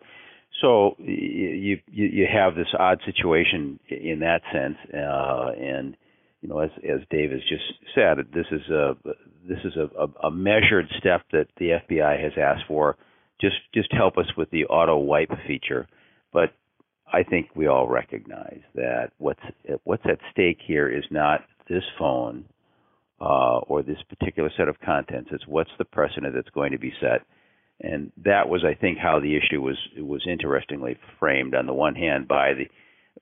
So 0.62 0.96
you, 1.00 1.80
you 1.92 2.06
you 2.06 2.28
have 2.32 2.56
this 2.56 2.68
odd 2.78 3.00
situation 3.06 3.80
in 3.90 4.20
that 4.20 4.42
sense, 4.54 4.78
uh, 4.94 5.52
and 5.60 5.98
you 6.42 6.50
know, 6.50 6.60
as 6.60 6.70
as 6.84 7.02
Dave 7.10 7.32
has 7.32 7.42
just 7.50 7.64
said, 7.96 8.18
this 8.34 8.46
is 8.52 8.70
a 8.70 8.96
this 9.48 9.60
is 9.66 9.74
a, 9.76 10.28
a 10.28 10.32
measured 10.32 10.88
step 11.00 11.24
that 11.32 11.48
the 11.58 11.80
FBI 11.90 12.22
has 12.22 12.34
asked 12.38 12.64
for 12.68 12.98
just 13.42 13.56
just 13.74 13.92
help 13.92 14.18
us 14.18 14.28
with 14.38 14.50
the 14.52 14.66
auto 14.66 14.98
wipe 14.98 15.32
feature. 15.48 15.88
But 16.32 16.54
I 17.12 17.24
think 17.24 17.50
we 17.56 17.68
all 17.68 17.88
recognize 17.88 18.62
that 18.76 19.12
what's 19.18 19.42
what's 19.84 20.04
at 20.06 20.20
stake 20.32 20.60
here 20.66 20.90
is 20.90 21.04
not 21.12 21.42
this 21.70 21.84
phone 22.00 22.46
uh, 23.22 23.60
or 23.60 23.84
this 23.84 24.02
particular 24.10 24.50
set 24.58 24.68
of 24.68 24.80
contents. 24.82 25.30
It's 25.32 25.48
what's 25.48 25.70
the 25.78 25.86
precedent 25.86 26.34
that's 26.36 26.50
going 26.50 26.72
to 26.72 26.80
be 26.80 26.94
set, 27.00 27.22
and 27.84 28.12
that 28.24 28.48
was, 28.48 28.64
I 28.64 28.74
think, 28.74 28.98
how 28.98 29.20
the 29.20 29.36
issue 29.36 29.62
was 29.62 29.78
was 29.98 30.26
interestingly 30.28 30.98
framed. 31.20 31.54
On 31.54 31.66
the 31.66 31.74
one 31.74 31.96
hand, 31.96 32.28
by 32.28 32.54
the 32.54 32.68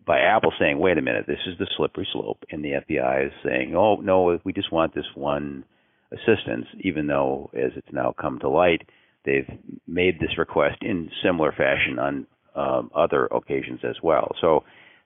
by 0.06 0.20
Apple 0.20 0.54
saying, 0.60 0.80
"Wait 0.80 0.98
a 0.98 1.02
minute, 1.02 1.26
this 1.28 1.40
is 1.48 1.58
the 1.58 1.68
slippery 1.76 2.08
slope," 2.14 2.44
and 2.52 2.64
the 2.64 2.74
FBI 2.74 3.28
is 3.28 3.34
saying, 3.44 3.76
"Oh 3.76 3.96
no, 3.96 4.40
we 4.44 4.54
just 4.54 4.72
want 4.72 4.94
this 4.94 5.16
one 5.16 5.66
assistance," 6.12 6.68
even 6.80 7.08
though, 7.08 7.50
as 7.54 7.72
it's 7.76 7.92
now 7.92 8.14
come 8.20 8.40
to 8.40 8.50
light, 8.50 8.88
they've 9.26 9.50
made 9.88 10.20
this 10.20 10.38
request 10.38 10.78
in 10.82 11.10
similar 11.24 11.52
fashion 11.52 12.00
on 12.00 12.28
um, 12.56 12.92
other 12.94 13.26
occasions 13.28 13.80
as 13.84 13.96
well. 14.04 14.36
So 14.42 14.64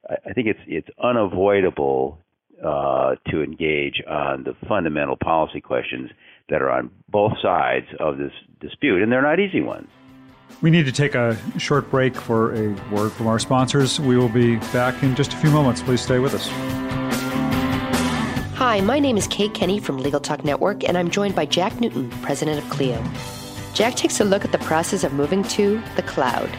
I 0.09 0.33
think 0.33 0.47
it's 0.47 0.59
it's 0.67 0.89
unavoidable 1.01 2.19
uh, 2.63 3.15
to 3.31 3.41
engage 3.43 4.01
on 4.07 4.43
the 4.43 4.55
fundamental 4.67 5.17
policy 5.17 5.61
questions 5.61 6.09
that 6.49 6.61
are 6.61 6.69
on 6.69 6.89
both 7.09 7.33
sides 7.41 7.87
of 7.99 8.17
this 8.17 8.31
dispute, 8.59 9.01
and 9.01 9.11
they're 9.11 9.21
not 9.21 9.39
easy 9.39 9.61
ones. 9.61 9.87
We 10.61 10.69
need 10.69 10.85
to 10.85 10.91
take 10.91 11.15
a 11.15 11.37
short 11.59 11.89
break 11.89 12.15
for 12.15 12.53
a 12.53 12.73
word 12.91 13.11
from 13.11 13.27
our 13.27 13.39
sponsors. 13.39 13.99
We 13.99 14.17
will 14.17 14.29
be 14.29 14.57
back 14.71 15.03
in 15.03 15.15
just 15.15 15.33
a 15.33 15.37
few 15.37 15.51
moments. 15.51 15.81
Please 15.81 16.01
stay 16.01 16.19
with 16.19 16.33
us. 16.33 16.47
Hi, 18.55 18.79
my 18.81 18.99
name 18.99 19.17
is 19.17 19.27
Kate 19.27 19.53
Kenny 19.53 19.79
from 19.79 19.97
Legal 19.97 20.19
Talk 20.19 20.45
Network, 20.45 20.87
and 20.87 20.97
I'm 20.97 21.09
joined 21.09 21.35
by 21.35 21.45
Jack 21.45 21.81
Newton, 21.81 22.09
president 22.21 22.63
of 22.63 22.69
Clio. 22.69 23.03
Jack 23.73 23.95
takes 23.95 24.21
a 24.21 24.23
look 24.23 24.45
at 24.45 24.53
the 24.53 24.59
process 24.59 25.03
of 25.03 25.11
moving 25.13 25.43
to 25.43 25.81
the 25.97 26.03
cloud. 26.03 26.49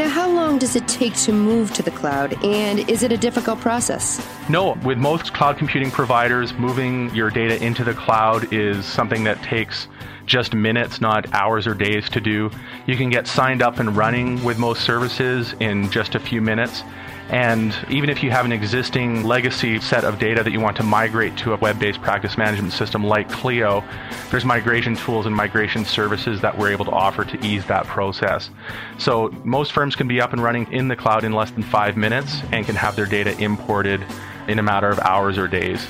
Now, 0.00 0.08
how 0.08 0.30
long 0.30 0.56
does 0.56 0.76
it 0.76 0.88
take 0.88 1.14
to 1.24 1.32
move 1.32 1.74
to 1.74 1.82
the 1.82 1.90
cloud, 1.90 2.42
and 2.42 2.88
is 2.88 3.02
it 3.02 3.12
a 3.12 3.18
difficult 3.18 3.60
process? 3.60 4.26
No, 4.48 4.72
with 4.82 4.96
most 4.96 5.34
cloud 5.34 5.58
computing 5.58 5.90
providers, 5.90 6.54
moving 6.54 7.14
your 7.14 7.28
data 7.28 7.62
into 7.62 7.84
the 7.84 7.92
cloud 7.92 8.50
is 8.50 8.86
something 8.86 9.24
that 9.24 9.42
takes 9.42 9.88
just 10.24 10.54
minutes, 10.54 11.02
not 11.02 11.30
hours 11.34 11.66
or 11.66 11.74
days 11.74 12.08
to 12.08 12.18
do. 12.18 12.50
You 12.86 12.96
can 12.96 13.10
get 13.10 13.26
signed 13.26 13.60
up 13.60 13.78
and 13.78 13.94
running 13.94 14.42
with 14.42 14.58
most 14.58 14.84
services 14.84 15.54
in 15.60 15.90
just 15.90 16.14
a 16.14 16.18
few 16.18 16.40
minutes. 16.40 16.82
And 17.30 17.72
even 17.88 18.10
if 18.10 18.24
you 18.24 18.32
have 18.32 18.44
an 18.44 18.50
existing 18.50 19.22
legacy 19.22 19.80
set 19.80 20.04
of 20.04 20.18
data 20.18 20.42
that 20.42 20.50
you 20.50 20.58
want 20.58 20.76
to 20.78 20.82
migrate 20.82 21.36
to 21.38 21.52
a 21.52 21.56
web 21.58 21.78
based 21.78 22.02
practice 22.02 22.36
management 22.36 22.72
system 22.72 23.04
like 23.04 23.30
Clio, 23.30 23.84
there's 24.30 24.44
migration 24.44 24.96
tools 24.96 25.26
and 25.26 25.34
migration 25.34 25.84
services 25.84 26.40
that 26.40 26.58
we're 26.58 26.72
able 26.72 26.84
to 26.86 26.90
offer 26.90 27.24
to 27.24 27.46
ease 27.46 27.64
that 27.66 27.86
process. 27.86 28.50
So 28.98 29.32
most 29.44 29.70
firms 29.70 29.94
can 29.94 30.08
be 30.08 30.20
up 30.20 30.32
and 30.32 30.42
running 30.42 30.72
in 30.72 30.88
the 30.88 30.96
cloud 30.96 31.22
in 31.22 31.32
less 31.32 31.52
than 31.52 31.62
five 31.62 31.96
minutes 31.96 32.42
and 32.50 32.66
can 32.66 32.74
have 32.74 32.96
their 32.96 33.06
data 33.06 33.40
imported 33.40 34.04
in 34.48 34.58
a 34.58 34.62
matter 34.62 34.88
of 34.88 34.98
hours 34.98 35.38
or 35.38 35.46
days. 35.46 35.86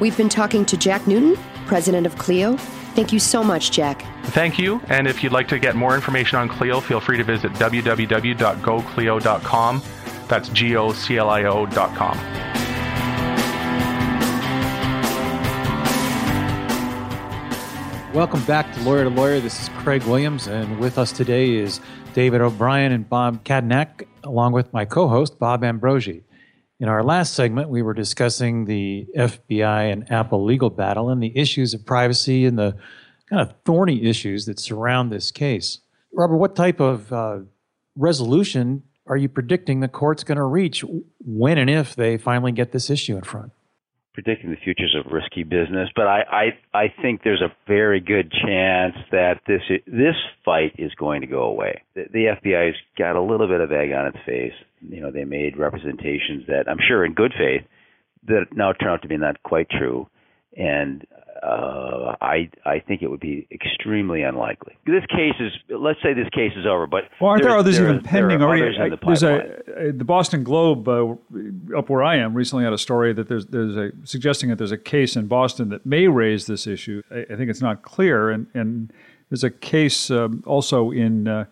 We've 0.00 0.16
been 0.16 0.28
talking 0.28 0.66
to 0.66 0.76
Jack 0.76 1.06
Newton, 1.06 1.36
president 1.66 2.06
of 2.06 2.18
Clio. 2.18 2.56
Thank 2.94 3.12
you 3.12 3.20
so 3.20 3.44
much, 3.44 3.70
Jack. 3.70 4.04
Thank 4.24 4.58
you. 4.58 4.80
And 4.88 5.06
if 5.06 5.22
you'd 5.22 5.32
like 5.32 5.48
to 5.48 5.58
get 5.58 5.76
more 5.76 5.94
information 5.94 6.38
on 6.38 6.48
Clio, 6.48 6.80
feel 6.80 7.00
free 7.00 7.18
to 7.18 7.24
visit 7.24 7.52
www.goclio.com. 7.52 9.82
That's 10.32 10.48
G 10.48 10.76
O 10.76 10.94
C 10.94 11.18
L 11.18 11.28
I 11.28 11.44
O 11.44 11.66
dot 11.66 11.94
com. 11.94 12.16
Welcome 18.14 18.42
back 18.44 18.72
to 18.72 18.80
Lawyer 18.80 19.04
to 19.04 19.10
Lawyer. 19.10 19.40
This 19.40 19.60
is 19.60 19.68
Craig 19.76 20.02
Williams, 20.04 20.46
and 20.46 20.78
with 20.78 20.96
us 20.96 21.12
today 21.12 21.56
is 21.56 21.82
David 22.14 22.40
O'Brien 22.40 22.92
and 22.92 23.06
Bob 23.06 23.44
Cattanach, 23.44 24.06
along 24.24 24.54
with 24.54 24.72
my 24.72 24.86
co 24.86 25.06
host, 25.06 25.38
Bob 25.38 25.60
Ambrogi. 25.64 26.22
In 26.80 26.88
our 26.88 27.04
last 27.04 27.34
segment, 27.34 27.68
we 27.68 27.82
were 27.82 27.92
discussing 27.92 28.64
the 28.64 29.06
FBI 29.14 29.92
and 29.92 30.10
Apple 30.10 30.46
legal 30.46 30.70
battle 30.70 31.10
and 31.10 31.22
the 31.22 31.36
issues 31.36 31.74
of 31.74 31.84
privacy 31.84 32.46
and 32.46 32.58
the 32.58 32.74
kind 33.28 33.42
of 33.42 33.54
thorny 33.66 34.02
issues 34.06 34.46
that 34.46 34.58
surround 34.58 35.12
this 35.12 35.30
case. 35.30 35.80
Robert, 36.10 36.38
what 36.38 36.56
type 36.56 36.80
of 36.80 37.12
uh, 37.12 37.40
resolution 37.96 38.84
are 39.06 39.16
you 39.16 39.28
predicting 39.28 39.80
the 39.80 39.88
court's 39.88 40.24
going 40.24 40.36
to 40.36 40.44
reach 40.44 40.84
when 41.24 41.58
and 41.58 41.68
if 41.68 41.94
they 41.94 42.16
finally 42.16 42.52
get 42.52 42.72
this 42.72 42.90
issue 42.90 43.16
in 43.16 43.22
front? 43.22 43.52
Predicting 44.14 44.50
the 44.50 44.56
future 44.56 44.84
is 44.84 44.94
a 44.94 45.08
risky 45.08 45.42
business, 45.42 45.88
but 45.96 46.06
I, 46.06 46.52
I 46.74 46.78
I 46.78 46.94
think 47.00 47.22
there's 47.24 47.40
a 47.40 47.50
very 47.66 47.98
good 47.98 48.30
chance 48.30 48.94
that 49.10 49.40
this 49.46 49.62
this 49.86 50.14
fight 50.44 50.74
is 50.76 50.92
going 50.96 51.22
to 51.22 51.26
go 51.26 51.44
away. 51.44 51.82
The, 51.94 52.04
the 52.12 52.24
FBI's 52.26 52.76
got 52.98 53.16
a 53.16 53.22
little 53.22 53.48
bit 53.48 53.62
of 53.62 53.72
egg 53.72 53.90
on 53.92 54.08
its 54.08 54.18
face. 54.26 54.52
You 54.86 55.00
know, 55.00 55.10
they 55.10 55.24
made 55.24 55.56
representations 55.56 56.46
that 56.48 56.64
I'm 56.68 56.76
sure 56.86 57.06
in 57.06 57.14
good 57.14 57.32
faith 57.32 57.66
that 58.26 58.48
now 58.54 58.72
turn 58.72 58.90
out 58.90 59.00
to 59.00 59.08
be 59.08 59.16
not 59.16 59.42
quite 59.44 59.70
true, 59.70 60.06
and 60.56 61.06
uh, 61.42 62.14
I 62.20 62.50
I 62.64 62.78
think 62.78 63.02
it 63.02 63.10
would 63.10 63.20
be 63.20 63.48
extremely 63.50 64.22
unlikely. 64.22 64.76
This 64.86 65.04
case 65.06 65.34
is 65.40 65.52
let's 65.68 66.00
say 66.02 66.14
this 66.14 66.28
case 66.28 66.52
is 66.56 66.66
over, 66.66 66.86
but 66.86 67.04
well, 67.20 67.30
aren't 67.30 67.42
there 67.42 67.56
others 67.56 67.78
there 67.78 67.86
even 67.86 67.98
are, 67.98 68.02
pending 68.02 68.38
there 68.38 68.48
already? 68.48 68.90
the 68.90 68.98
there's 69.04 69.22
a, 69.24 69.88
a, 69.88 69.92
the 69.92 70.04
Boston 70.04 70.44
Globe 70.44 70.88
uh, 70.88 71.14
up 71.76 71.88
where 71.88 72.02
I 72.02 72.16
am 72.16 72.34
recently 72.34 72.64
had 72.64 72.72
a 72.72 72.78
story 72.78 73.12
that 73.14 73.28
there's 73.28 73.46
there's 73.46 73.76
a 73.76 73.90
suggesting 74.04 74.50
that 74.50 74.56
there's 74.56 74.72
a 74.72 74.78
case 74.78 75.16
in 75.16 75.26
Boston 75.26 75.70
that 75.70 75.84
may 75.84 76.06
raise 76.06 76.46
this 76.46 76.66
issue. 76.66 77.02
I, 77.10 77.26
I 77.30 77.36
think 77.36 77.50
it's 77.50 77.62
not 77.62 77.82
clear, 77.82 78.30
and 78.30 78.46
and 78.54 78.92
there's 79.28 79.44
a 79.44 79.50
case 79.50 80.10
um, 80.10 80.44
also 80.46 80.90
in. 80.90 81.28
Uh, 81.28 81.46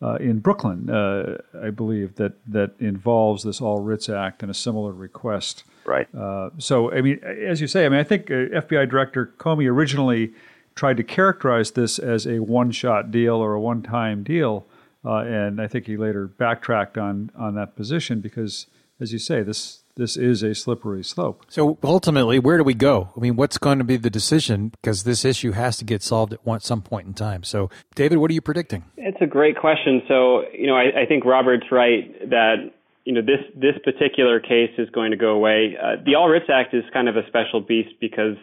uh, 0.00 0.14
in 0.16 0.38
Brooklyn, 0.38 0.88
uh, 0.90 1.38
I 1.60 1.70
believe 1.70 2.14
that 2.16 2.34
that 2.46 2.72
involves 2.78 3.42
this 3.42 3.60
All 3.60 3.80
Writs 3.80 4.08
Act 4.08 4.42
and 4.42 4.50
a 4.50 4.54
similar 4.54 4.92
request. 4.92 5.64
Right. 5.84 6.06
Uh, 6.14 6.50
so, 6.58 6.92
I 6.92 7.00
mean, 7.00 7.18
as 7.24 7.60
you 7.60 7.66
say, 7.66 7.86
I 7.86 7.88
mean, 7.88 7.98
I 7.98 8.04
think 8.04 8.30
uh, 8.30 8.60
FBI 8.60 8.88
Director 8.88 9.32
Comey 9.38 9.68
originally 9.68 10.32
tried 10.74 10.98
to 10.98 11.02
characterize 11.02 11.72
this 11.72 11.98
as 11.98 12.26
a 12.26 12.38
one-shot 12.38 13.10
deal 13.10 13.36
or 13.36 13.54
a 13.54 13.60
one-time 13.60 14.22
deal, 14.22 14.66
uh, 15.04 15.18
and 15.18 15.60
I 15.60 15.66
think 15.66 15.86
he 15.86 15.96
later 15.96 16.26
backtracked 16.28 16.96
on 16.96 17.30
on 17.36 17.54
that 17.56 17.74
position 17.74 18.20
because, 18.20 18.66
as 19.00 19.12
you 19.12 19.18
say, 19.18 19.42
this 19.42 19.82
this 19.98 20.16
is 20.16 20.42
a 20.42 20.54
slippery 20.54 21.02
slope. 21.02 21.44
So 21.48 21.76
ultimately, 21.82 22.38
where 22.38 22.56
do 22.56 22.64
we 22.64 22.74
go? 22.74 23.10
I 23.16 23.20
mean, 23.20 23.36
what's 23.36 23.58
going 23.58 23.78
to 23.78 23.84
be 23.84 23.96
the 23.96 24.08
decision? 24.08 24.68
Because 24.68 25.02
this 25.02 25.24
issue 25.24 25.52
has 25.52 25.76
to 25.78 25.84
get 25.84 26.02
solved 26.02 26.32
at 26.32 26.46
one, 26.46 26.60
some 26.60 26.80
point 26.80 27.08
in 27.08 27.14
time. 27.14 27.42
So, 27.42 27.68
David, 27.96 28.18
what 28.18 28.30
are 28.30 28.34
you 28.34 28.40
predicting? 28.40 28.84
It's 28.96 29.18
a 29.20 29.26
great 29.26 29.58
question. 29.58 30.00
So, 30.08 30.44
you 30.52 30.68
know, 30.68 30.76
I, 30.76 31.02
I 31.02 31.06
think 31.06 31.24
Robert's 31.24 31.66
right 31.72 32.30
that 32.30 32.70
you 33.04 33.14
know 33.14 33.22
this 33.22 33.40
this 33.56 33.74
particular 33.84 34.38
case 34.38 34.70
is 34.78 34.88
going 34.90 35.10
to 35.10 35.16
go 35.16 35.30
away. 35.30 35.76
Uh, 35.82 35.96
the 36.04 36.14
All 36.14 36.28
Writs 36.28 36.46
Act 36.52 36.74
is 36.74 36.84
kind 36.92 37.08
of 37.08 37.16
a 37.16 37.26
special 37.26 37.60
beast 37.60 37.94
because 38.00 38.36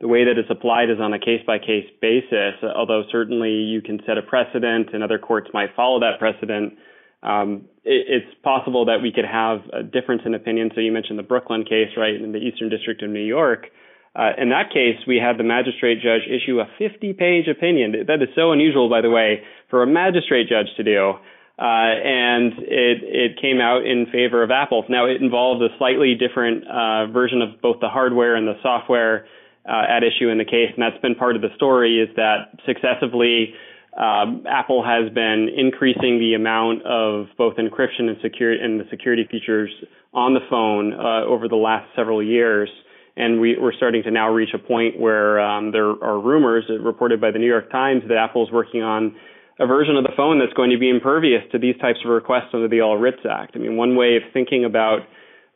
the 0.00 0.08
way 0.08 0.24
that 0.24 0.38
it's 0.38 0.50
applied 0.50 0.88
is 0.88 1.00
on 1.00 1.12
a 1.12 1.18
case 1.18 1.42
by 1.46 1.58
case 1.58 1.90
basis. 2.00 2.54
Although 2.62 3.02
certainly 3.10 3.50
you 3.50 3.82
can 3.82 4.00
set 4.06 4.16
a 4.16 4.22
precedent, 4.22 4.90
and 4.94 5.02
other 5.02 5.18
courts 5.18 5.50
might 5.52 5.74
follow 5.74 6.00
that 6.00 6.18
precedent. 6.18 6.74
Um, 7.24 7.64
it, 7.84 8.22
it's 8.22 8.34
possible 8.42 8.84
that 8.86 8.98
we 9.02 9.12
could 9.12 9.24
have 9.24 9.60
a 9.72 9.82
difference 9.82 10.22
in 10.24 10.34
opinion. 10.34 10.70
So 10.74 10.80
you 10.80 10.92
mentioned 10.92 11.18
the 11.18 11.24
Brooklyn 11.24 11.64
case, 11.64 11.90
right, 11.96 12.14
in 12.14 12.32
the 12.32 12.38
Eastern 12.38 12.68
District 12.68 13.02
of 13.02 13.10
New 13.10 13.24
York. 13.24 13.66
Uh, 14.14 14.30
in 14.38 14.50
that 14.50 14.70
case, 14.70 15.02
we 15.08 15.16
had 15.16 15.38
the 15.38 15.42
magistrate 15.42 15.98
judge 16.00 16.22
issue 16.30 16.60
a 16.60 16.68
50-page 16.80 17.48
opinion. 17.48 18.06
That 18.06 18.22
is 18.22 18.28
so 18.36 18.52
unusual, 18.52 18.88
by 18.88 19.00
the 19.00 19.10
way, 19.10 19.42
for 19.70 19.82
a 19.82 19.86
magistrate 19.86 20.48
judge 20.48 20.68
to 20.76 20.84
do. 20.84 21.14
Uh, 21.56 21.94
and 22.02 22.52
it, 22.58 22.98
it 23.02 23.40
came 23.40 23.60
out 23.60 23.86
in 23.86 24.06
favor 24.10 24.42
of 24.42 24.50
Apple. 24.50 24.84
Now, 24.88 25.06
it 25.06 25.22
involved 25.22 25.62
a 25.62 25.68
slightly 25.78 26.14
different 26.14 26.64
uh, 26.66 27.06
version 27.12 27.42
of 27.42 27.60
both 27.60 27.80
the 27.80 27.88
hardware 27.88 28.36
and 28.36 28.46
the 28.46 28.58
software 28.62 29.26
uh, 29.66 29.82
at 29.88 30.02
issue 30.02 30.28
in 30.28 30.38
the 30.38 30.44
case, 30.44 30.70
and 30.74 30.82
that's 30.82 31.00
been 31.00 31.14
part 31.14 31.36
of 31.36 31.42
the 31.42 31.54
story. 31.56 32.00
Is 32.00 32.08
that 32.16 32.58
successively 32.66 33.54
um, 33.96 34.44
Apple 34.48 34.84
has 34.84 35.12
been 35.12 35.48
increasing 35.56 36.18
the 36.18 36.34
amount 36.34 36.82
of 36.84 37.26
both 37.38 37.56
encryption 37.56 38.08
and 38.08 38.16
security 38.22 38.62
and 38.62 38.80
the 38.80 38.84
security 38.90 39.26
features 39.30 39.70
on 40.12 40.34
the 40.34 40.40
phone 40.50 40.92
uh, 40.92 41.24
over 41.26 41.48
the 41.48 41.56
last 41.56 41.86
several 41.94 42.22
years. 42.22 42.68
And 43.16 43.40
we, 43.40 43.56
are 43.56 43.72
starting 43.76 44.02
to 44.02 44.10
now 44.10 44.30
reach 44.30 44.50
a 44.54 44.58
point 44.58 44.98
where 44.98 45.38
um, 45.40 45.70
there 45.70 45.90
are 45.90 46.18
rumors 46.18 46.64
reported 46.80 47.20
by 47.20 47.30
the 47.30 47.38
New 47.38 47.46
York 47.46 47.70
Times 47.70 48.02
that 48.08 48.16
Apple 48.16 48.44
is 48.44 48.52
working 48.52 48.82
on 48.82 49.14
a 49.60 49.66
version 49.66 49.96
of 49.96 50.02
the 50.02 50.10
phone 50.16 50.40
that's 50.40 50.52
going 50.54 50.70
to 50.70 50.78
be 50.78 50.90
impervious 50.90 51.42
to 51.52 51.58
these 51.58 51.76
types 51.80 51.98
of 52.04 52.10
requests 52.10 52.50
under 52.52 52.66
the 52.66 52.80
All 52.80 52.96
Writs 52.96 53.22
Act. 53.30 53.52
I 53.54 53.60
mean, 53.60 53.76
one 53.76 53.94
way 53.94 54.16
of 54.16 54.22
thinking 54.32 54.64
about 54.64 55.00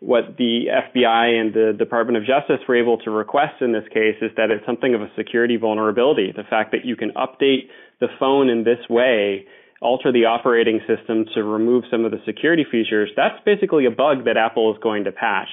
what 0.01 0.37
the 0.39 0.67
FBI 0.71 1.41
and 1.41 1.53
the 1.53 1.75
Department 1.77 2.17
of 2.17 2.23
Justice 2.25 2.63
were 2.69 2.77
able 2.77 2.99
to 2.99 3.11
request 3.11 3.61
in 3.61 3.73
this 3.73 3.83
case 3.93 4.15
is 4.23 4.31
that 4.37 4.51
it's 4.51 4.65
something 4.65 4.95
of 4.95 5.03
a 5.03 5.11
security 5.17 5.57
vulnerability. 5.57 6.31
The 6.31 6.45
fact 6.49 6.71
that 6.71 6.85
you 6.85 6.95
can 6.95 7.11
update 7.13 7.67
the 8.01 8.09
phone 8.19 8.49
in 8.49 8.65
this 8.65 8.79
way, 8.89 9.47
alter 9.81 10.13
the 10.13 10.25
operating 10.25 10.81
system 10.87 11.25
to 11.35 11.43
remove 11.43 11.85
some 11.91 12.05
of 12.05 12.11
the 12.11 12.19
security 12.27 12.65
features, 12.71 13.11
that's 13.17 13.39
basically 13.45 13.87
a 13.87 13.91
bug 13.91 14.25
that 14.25 14.37
Apple 14.37 14.73
is 14.73 14.79
going 14.83 15.05
to 15.05 15.13
patch. 15.13 15.49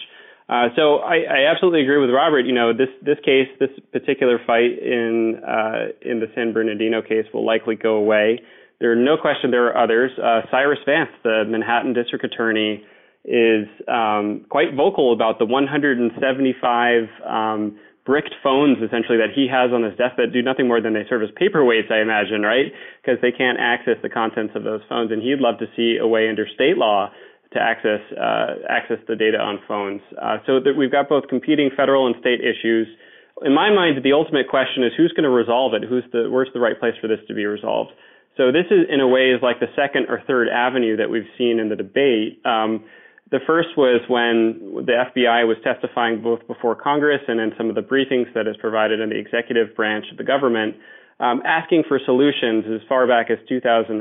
Uh, 0.48 0.70
so 0.76 0.98
I, 0.98 1.26
I, 1.26 1.52
absolutely 1.52 1.82
agree 1.82 1.98
with 1.98 2.12
Robert. 2.12 2.46
You 2.46 2.54
know, 2.54 2.72
this 2.72 2.90
this 3.02 3.18
case, 3.26 3.48
this 3.60 3.72
particular 3.92 4.38
fight 4.46 4.78
in 4.78 5.42
uh, 5.42 5.90
in 6.02 6.20
the 6.20 6.28
San 6.36 6.54
Bernardino 6.54 7.02
case 7.02 7.26
will 7.34 7.46
likely 7.46 7.76
go 7.76 7.96
away. 7.96 8.42
There 8.80 8.92
are 8.92 8.96
no 8.96 9.18
question 9.18 9.50
there 9.50 9.66
are 9.68 9.84
others. 9.84 10.12
Uh, 10.22 10.42
Cyrus 10.52 10.78
Vance, 10.86 11.10
the 11.24 11.46
Manhattan 11.48 11.94
District 11.94 12.24
Attorney, 12.24 12.84
is 13.24 13.68
um, 13.88 14.46
quite 14.50 14.76
vocal 14.76 15.14
about 15.14 15.40
the 15.40 15.46
175 15.46 17.04
um, 17.26 17.80
bricked 18.06 18.36
phones 18.44 18.78
essentially 18.78 19.18
that 19.18 19.34
he 19.34 19.50
has 19.50 19.74
on 19.74 19.82
his 19.82 19.98
desk 19.98 20.15
that 20.18 20.32
do 20.32 20.41
nothing 20.41 20.68
more 20.70 20.80
than 20.80 20.94
they 20.94 21.04
serve 21.10 21.24
as 21.26 21.34
paperweights, 21.34 21.91
I 21.91 22.02
imagine, 22.02 22.46
right? 22.46 22.72
Because 23.02 23.18
they 23.22 23.34
can't 23.34 23.58
access 23.60 23.98
the 24.02 24.10
contents 24.10 24.54
of 24.56 24.63
those 24.63 24.82
phones, 24.88 25.12
and 25.12 25.22
he'd 25.22 25.41
love 25.41 25.58
to 25.60 25.68
see 25.76 25.98
a 25.98 26.08
way 26.08 26.30
under 26.30 26.46
state 26.48 26.78
law 26.78 27.10
to 27.54 27.60
access 27.60 28.02
uh, 28.13 28.62
access 28.70 28.98
the 29.08 29.15
data 29.15 29.38
on 29.38 29.60
phones. 29.68 30.02
Uh, 30.22 30.38
so 30.46 30.60
that 30.60 30.78
we've 30.78 30.91
got 30.91 31.10
both 31.10 31.28
competing 31.28 31.70
federal 31.76 32.06
and 32.06 32.15
state 32.20 32.41
issues. 32.41 32.88
In 33.44 33.54
my 33.54 33.74
mind, 33.74 34.00
the 34.04 34.13
ultimate 34.13 34.48
question 34.48 34.84
is 34.84 34.94
who's 34.96 35.12
going 35.12 35.28
to 35.28 35.34
resolve 35.34 35.74
it? 35.74 35.84
Who's 35.84 36.06
the 36.13 36.30
where's 36.30 36.50
the 36.54 36.60
right 36.60 36.80
place 36.80 36.94
for 37.02 37.08
this 37.08 37.20
to 37.28 37.34
be 37.34 37.46
resolved? 37.46 37.91
So 38.38 38.52
this 38.52 38.68
is 38.70 38.86
in 38.91 39.00
a 39.00 39.08
way 39.08 39.32
is 39.32 39.41
like 39.41 39.60
the 39.60 39.72
second 39.76 40.08
or 40.10 40.22
third 40.28 40.48
avenue 40.50 40.98
that 40.98 41.10
we've 41.10 41.28
seen 41.38 41.60
in 41.60 41.70
the 41.70 41.76
debate. 41.76 42.44
Um, 42.46 42.84
the 43.36 43.43
first 43.43 43.76
was 43.76 44.00
when 44.08 44.88
the 44.88 44.95
FBI 45.12 45.43
was 45.43 45.60
testifying 45.60 46.24
both 46.24 46.39
before 46.48 46.71
Congress 46.71 47.19
and 47.28 47.43
in 47.43 47.52
some 47.60 47.67
of 47.67 47.76
the 47.76 47.84
briefings 47.84 48.32
that 48.32 48.48
is 48.48 48.56
provided 48.63 49.04
in 49.04 49.10
the 49.12 49.19
executive 49.19 49.76
branch 49.76 50.06
of 50.10 50.15
the 50.15 50.24
government, 50.24 50.80
um, 51.19 51.43
asking 51.43 51.84
for 51.84 52.00
solutions 52.00 52.63
as 52.71 52.80
far 52.88 53.04
back 53.08 53.28
as 53.28 53.38
2010. 53.52 54.00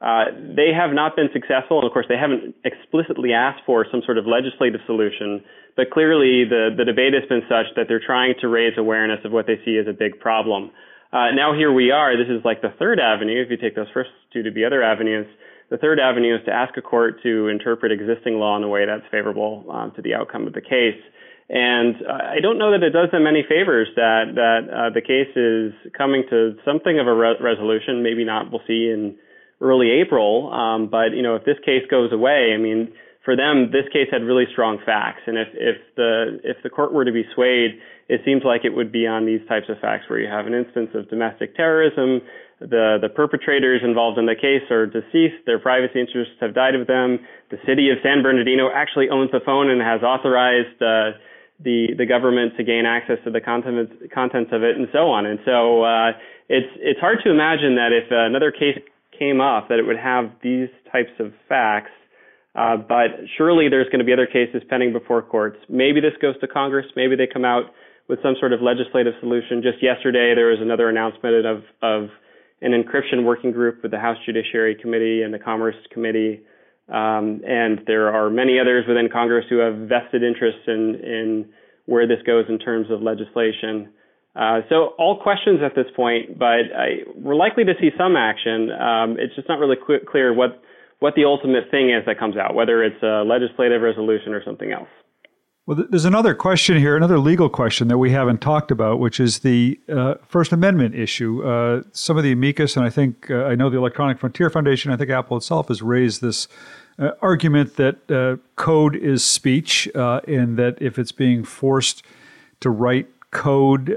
Uh, 0.00 0.24
they 0.56 0.72
have 0.72 0.96
not 0.96 1.14
been 1.14 1.28
successful, 1.36 1.76
and 1.78 1.86
of 1.86 1.92
course, 1.92 2.08
they 2.08 2.16
haven't 2.16 2.56
explicitly 2.64 3.36
asked 3.36 3.60
for 3.68 3.84
some 3.92 4.00
sort 4.08 4.16
of 4.16 4.24
legislative 4.24 4.80
solution. 4.88 5.44
But 5.76 5.92
clearly, 5.92 6.48
the, 6.48 6.72
the 6.72 6.88
debate 6.88 7.12
has 7.12 7.28
been 7.28 7.44
such 7.52 7.68
that 7.76 7.84
they're 7.86 8.02
trying 8.02 8.34
to 8.40 8.48
raise 8.48 8.74
awareness 8.80 9.20
of 9.28 9.30
what 9.30 9.46
they 9.46 9.60
see 9.64 9.76
as 9.76 9.86
a 9.86 9.92
big 9.92 10.18
problem. 10.18 10.72
Uh, 11.12 11.36
now 11.36 11.52
here 11.52 11.70
we 11.70 11.92
are. 11.92 12.16
This 12.16 12.32
is 12.32 12.40
like 12.44 12.64
the 12.64 12.72
third 12.80 12.98
avenue. 12.98 13.44
If 13.44 13.52
you 13.52 13.60
take 13.60 13.76
those 13.76 13.92
first 13.92 14.10
two 14.32 14.42
to 14.42 14.50
be 14.50 14.64
other 14.64 14.82
avenues, 14.82 15.28
the 15.72 15.78
third 15.78 15.98
avenue 15.98 16.36
is 16.36 16.44
to 16.44 16.52
ask 16.52 16.76
a 16.76 16.82
court 16.82 17.22
to 17.22 17.48
interpret 17.48 17.92
existing 17.92 18.36
law 18.36 18.58
in 18.58 18.62
a 18.62 18.68
way 18.68 18.84
that's 18.84 19.08
favorable 19.10 19.64
um, 19.72 19.90
to 19.96 20.02
the 20.02 20.12
outcome 20.12 20.46
of 20.46 20.52
the 20.52 20.60
case. 20.60 21.00
And 21.48 21.96
uh, 22.04 22.36
I 22.36 22.40
don't 22.42 22.58
know 22.58 22.72
that 22.72 22.84
it 22.84 22.92
does 22.92 23.08
them 23.10 23.26
any 23.26 23.42
favors 23.48 23.88
that 23.96 24.36
that 24.36 24.60
uh, 24.68 24.90
the 24.92 25.00
case 25.00 25.32
is 25.32 25.72
coming 25.96 26.24
to 26.28 26.60
something 26.62 27.00
of 27.00 27.06
a 27.08 27.14
re- 27.14 27.40
resolution. 27.40 28.02
Maybe 28.02 28.22
not. 28.22 28.52
We'll 28.52 28.60
see 28.68 28.92
in 28.92 29.16
early 29.62 29.88
April. 30.04 30.52
Um, 30.52 30.88
but 30.92 31.16
you 31.16 31.22
know, 31.22 31.36
if 31.36 31.44
this 31.44 31.56
case 31.64 31.88
goes 31.90 32.12
away, 32.12 32.52
I 32.52 32.60
mean, 32.60 32.92
for 33.24 33.34
them, 33.34 33.72
this 33.72 33.88
case 33.92 34.08
had 34.12 34.28
really 34.28 34.44
strong 34.52 34.76
facts. 34.84 35.24
And 35.26 35.38
if 35.38 35.48
if 35.56 35.76
the 35.96 36.40
if 36.44 36.56
the 36.62 36.68
court 36.68 36.92
were 36.92 37.06
to 37.06 37.12
be 37.12 37.24
swayed, 37.34 37.80
it 38.12 38.20
seems 38.26 38.42
like 38.44 38.64
it 38.64 38.76
would 38.76 38.92
be 38.92 39.06
on 39.06 39.24
these 39.24 39.40
types 39.48 39.72
of 39.72 39.80
facts 39.80 40.04
where 40.08 40.20
you 40.20 40.28
have 40.28 40.46
an 40.46 40.52
instance 40.52 40.90
of 40.92 41.08
domestic 41.08 41.56
terrorism, 41.56 42.20
the, 42.68 42.98
the 43.00 43.08
perpetrators 43.08 43.80
involved 43.82 44.18
in 44.18 44.26
the 44.26 44.34
case 44.34 44.62
are 44.70 44.86
deceased. 44.86 45.46
Their 45.46 45.58
privacy 45.58 46.00
interests 46.00 46.34
have 46.40 46.54
died 46.54 46.76
with 46.76 46.86
them. 46.86 47.18
The 47.50 47.58
city 47.66 47.90
of 47.90 47.98
San 48.02 48.22
Bernardino 48.22 48.70
actually 48.72 49.08
owns 49.10 49.30
the 49.30 49.40
phone 49.44 49.70
and 49.70 49.80
has 49.80 50.02
authorized 50.02 50.80
uh, 50.82 51.18
the 51.62 51.94
the 51.96 52.06
government 52.06 52.56
to 52.56 52.64
gain 52.64 52.86
access 52.86 53.18
to 53.24 53.30
the 53.30 53.40
contents 53.40 53.92
contents 54.12 54.50
of 54.52 54.62
it, 54.62 54.76
and 54.76 54.88
so 54.92 55.10
on. 55.10 55.26
And 55.26 55.38
so 55.44 55.82
uh, 55.82 56.10
it's 56.48 56.70
it's 56.78 57.00
hard 57.00 57.18
to 57.24 57.30
imagine 57.30 57.76
that 57.76 57.92
if 57.92 58.10
another 58.10 58.50
case 58.50 58.78
came 59.16 59.40
up, 59.40 59.68
that 59.68 59.78
it 59.78 59.86
would 59.86 59.98
have 59.98 60.30
these 60.42 60.68
types 60.90 61.12
of 61.20 61.32
facts. 61.48 61.92
Uh, 62.54 62.76
but 62.76 63.16
surely 63.38 63.68
there's 63.68 63.86
going 63.86 64.00
to 64.00 64.04
be 64.04 64.12
other 64.12 64.26
cases 64.26 64.62
pending 64.68 64.92
before 64.92 65.22
courts. 65.22 65.56
Maybe 65.68 66.00
this 66.00 66.12
goes 66.20 66.38
to 66.40 66.48
Congress. 66.48 66.84
Maybe 66.96 67.16
they 67.16 67.26
come 67.26 67.46
out 67.46 67.72
with 68.08 68.18
some 68.22 68.34
sort 68.38 68.52
of 68.52 68.60
legislative 68.60 69.14
solution. 69.20 69.62
Just 69.62 69.82
yesterday, 69.82 70.34
there 70.34 70.48
was 70.48 70.60
another 70.60 70.88
announcement 70.88 71.46
of 71.46 71.62
of 71.80 72.10
an 72.62 72.72
encryption 72.72 73.24
working 73.24 73.52
group 73.52 73.82
with 73.82 73.90
the 73.90 73.98
House 73.98 74.16
Judiciary 74.24 74.76
Committee 74.80 75.22
and 75.22 75.34
the 75.34 75.38
Commerce 75.38 75.76
Committee. 75.92 76.42
Um, 76.88 77.40
and 77.46 77.80
there 77.86 78.12
are 78.14 78.30
many 78.30 78.58
others 78.60 78.84
within 78.86 79.08
Congress 79.12 79.44
who 79.48 79.58
have 79.58 79.88
vested 79.88 80.22
interests 80.22 80.62
in, 80.66 80.94
in 81.02 81.48
where 81.86 82.06
this 82.06 82.18
goes 82.26 82.44
in 82.48 82.58
terms 82.58 82.88
of 82.90 83.02
legislation. 83.02 83.90
Uh, 84.34 84.60
so 84.68 84.94
all 84.98 85.20
questions 85.22 85.60
at 85.64 85.74
this 85.74 85.86
point, 85.94 86.38
but 86.38 86.72
I, 86.74 87.04
we're 87.14 87.34
likely 87.34 87.64
to 87.64 87.74
see 87.80 87.90
some 87.98 88.16
action. 88.16 88.70
Um, 88.70 89.16
it's 89.18 89.34
just 89.34 89.48
not 89.48 89.58
really 89.58 89.76
clear 90.10 90.32
what 90.32 90.62
what 91.00 91.14
the 91.16 91.24
ultimate 91.24 91.64
thing 91.68 91.90
is 91.90 92.06
that 92.06 92.16
comes 92.16 92.36
out, 92.36 92.54
whether 92.54 92.84
it's 92.84 93.02
a 93.02 93.24
legislative 93.26 93.82
resolution 93.82 94.32
or 94.32 94.42
something 94.44 94.70
else. 94.70 94.88
Well, 95.64 95.84
there's 95.88 96.04
another 96.04 96.34
question 96.34 96.76
here, 96.76 96.96
another 96.96 97.20
legal 97.20 97.48
question 97.48 97.86
that 97.86 97.98
we 97.98 98.10
haven't 98.10 98.40
talked 98.40 98.72
about, 98.72 98.98
which 98.98 99.20
is 99.20 99.40
the 99.40 99.78
uh, 99.88 100.14
First 100.26 100.50
Amendment 100.50 100.96
issue. 100.96 101.46
Uh, 101.46 101.82
some 101.92 102.16
of 102.16 102.24
the 102.24 102.32
amicus, 102.32 102.76
and 102.76 102.84
I 102.84 102.90
think 102.90 103.30
uh, 103.30 103.44
I 103.44 103.54
know 103.54 103.70
the 103.70 103.78
Electronic 103.78 104.18
Frontier 104.18 104.50
Foundation, 104.50 104.90
I 104.90 104.96
think 104.96 105.10
Apple 105.10 105.36
itself 105.36 105.68
has 105.68 105.80
raised 105.80 106.20
this 106.20 106.48
uh, 106.98 107.12
argument 107.20 107.76
that 107.76 108.10
uh, 108.10 108.42
code 108.56 108.96
is 108.96 109.24
speech, 109.24 109.88
uh, 109.94 110.20
and 110.26 110.56
that 110.56 110.82
if 110.82 110.98
it's 110.98 111.12
being 111.12 111.44
forced 111.44 112.02
to 112.58 112.68
write 112.68 113.06
code 113.30 113.94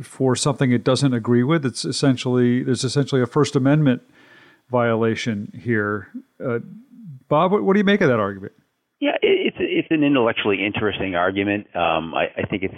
for 0.00 0.36
something 0.36 0.70
it 0.70 0.84
doesn't 0.84 1.12
agree 1.12 1.42
with, 1.42 1.66
it's 1.66 1.84
essentially 1.84 2.62
there's 2.62 2.84
essentially 2.84 3.20
a 3.20 3.26
First 3.26 3.56
Amendment 3.56 4.02
violation 4.70 5.60
here. 5.60 6.08
Bob, 7.28 7.50
what, 7.50 7.64
what 7.64 7.72
do 7.72 7.80
you 7.80 7.84
make 7.84 8.00
of 8.00 8.08
that 8.08 8.20
argument? 8.20 8.52
Yeah, 9.02 9.16
it's 9.20 9.56
it's 9.58 9.88
an 9.90 10.04
intellectually 10.04 10.64
interesting 10.64 11.16
argument. 11.16 11.66
Um, 11.74 12.14
I, 12.14 12.26
I 12.40 12.46
think 12.48 12.62
it's 12.62 12.74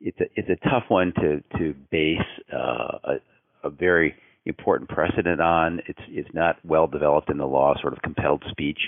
it's 0.00 0.18
a 0.18 0.24
it's 0.34 0.48
a 0.48 0.68
tough 0.68 0.82
one 0.88 1.12
to 1.14 1.40
to 1.58 1.74
base 1.92 2.18
uh, 2.52 2.98
a, 3.04 3.14
a 3.62 3.70
very 3.70 4.16
important 4.46 4.90
precedent 4.90 5.40
on. 5.40 5.80
It's 5.86 6.00
it's 6.08 6.28
not 6.34 6.56
well 6.64 6.88
developed 6.88 7.30
in 7.30 7.38
the 7.38 7.46
law, 7.46 7.72
sort 7.80 7.92
of 7.92 8.02
compelled 8.02 8.42
speech. 8.50 8.80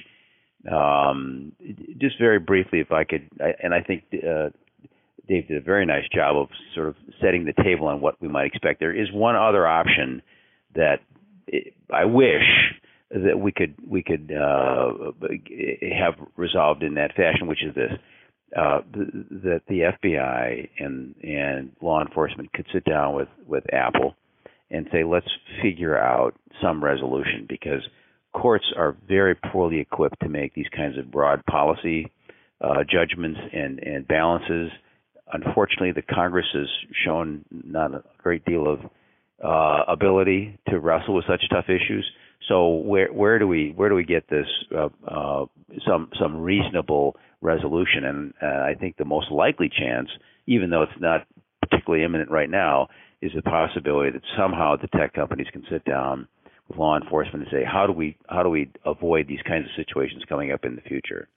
Um, 0.69 1.53
just 2.01 2.19
very 2.19 2.41
briefly, 2.41 2.81
if 2.81 2.91
I 2.91 3.05
could, 3.05 3.29
I, 3.41 3.53
and 3.63 3.73
I 3.73 3.83
think 3.83 4.03
uh, 4.15 4.49
Dave 5.29 5.47
did 5.47 5.57
a 5.59 5.65
very 5.65 5.87
nice 5.87 6.09
job 6.13 6.37
of 6.37 6.49
sort 6.75 6.89
of 6.89 6.97
setting 7.23 7.45
the 7.45 7.63
table 7.63 7.87
on 7.87 8.01
what 8.01 8.21
we 8.21 8.27
might 8.27 8.47
expect. 8.47 8.81
There 8.81 8.93
is 8.93 9.07
one 9.13 9.37
other 9.37 9.69
option 9.69 10.21
that 10.75 10.97
I 11.93 12.07
wish 12.07 12.43
that 13.11 13.39
we 13.39 13.53
could 13.53 13.75
we 13.87 14.03
could 14.03 14.33
uh, 14.33 15.13
have 15.99 16.15
resolved 16.37 16.83
in 16.83 16.95
that 16.95 17.15
fashion, 17.15 17.47
which 17.47 17.63
is 17.63 17.75
this: 17.75 17.93
uh, 18.57 18.81
that 18.93 19.63
the 19.69 19.93
FBI 20.05 20.69
and 20.79 21.15
and 21.23 21.73
law 21.81 22.01
enforcement 22.05 22.53
could 22.53 22.67
sit 22.73 22.85
down 22.85 23.15
with 23.15 23.29
with 23.47 23.65
Apple 23.73 24.15
and 24.71 24.89
say, 24.93 25.05
let's 25.05 25.29
figure 25.63 25.97
out 25.97 26.35
some 26.63 26.83
resolution 26.83 27.47
because 27.49 27.81
courts 28.33 28.65
are 28.77 28.97
very 29.07 29.35
poorly 29.53 29.79
equipped 29.79 30.21
to 30.21 30.29
make 30.29 30.55
these 30.55 30.69
kinds 30.75 30.99
of 30.99 31.11
broad 31.11 31.45
policy 31.47 32.11
uh, 32.61 32.83
judgments 32.91 33.41
and 33.53 33.79
and 33.81 34.09
balances. 34.09 34.71
Unfortunately, 35.33 35.93
the 35.93 36.03
Congress 36.03 36.47
has 36.53 36.67
shown 37.05 37.45
not 37.51 37.95
a 37.95 38.03
great 38.19 38.45
deal 38.45 38.67
of 38.69 38.81
uh, 39.43 39.91
ability 39.91 40.59
to 40.69 40.79
wrestle 40.79 41.15
with 41.15 41.25
such 41.27 41.43
tough 41.51 41.67
issues. 41.69 42.09
So 42.49 42.69
where 42.69 43.13
where 43.13 43.39
do 43.39 43.47
we 43.47 43.73
where 43.75 43.89
do 43.89 43.95
we 43.95 44.05
get 44.05 44.29
this 44.29 44.47
uh, 44.77 44.89
uh, 45.07 45.47
some 45.89 46.11
some 46.21 46.37
reasonable 46.37 47.17
resolution? 47.41 48.05
And 48.05 48.35
uh, 48.43 48.47
I 48.47 48.75
think 48.79 48.97
the 48.97 49.05
most 49.05 49.31
likely 49.31 49.71
chance, 49.71 50.09
even 50.47 50.71
though 50.71 50.83
it's 50.83 51.01
not 51.01 51.27
particularly 51.63 52.05
imminent 52.05 52.31
right 52.31 52.51
now, 52.51 52.89
is 53.23 53.33
the 53.35 53.43
possibility 53.43 54.11
that 54.11 54.23
somehow 54.37 54.77
the 54.77 54.89
tech 54.89 55.15
companies 55.15 55.47
can 55.53 55.65
sit 55.71 55.85
down 55.85 56.29
with 56.69 56.79
law 56.79 56.99
enforcement 56.99 57.47
and 57.47 57.53
say, 57.53 57.65
how 57.65 57.87
do 57.87 57.93
we 57.93 58.17
how 58.29 58.43
do 58.43 58.51
we 58.51 58.71
avoid 58.85 59.27
these 59.27 59.43
kinds 59.47 59.65
of 59.65 59.71
situations 59.77 60.23
coming 60.29 60.53
up 60.53 60.65
in 60.65 60.77
the 60.77 60.83
future? 60.83 61.29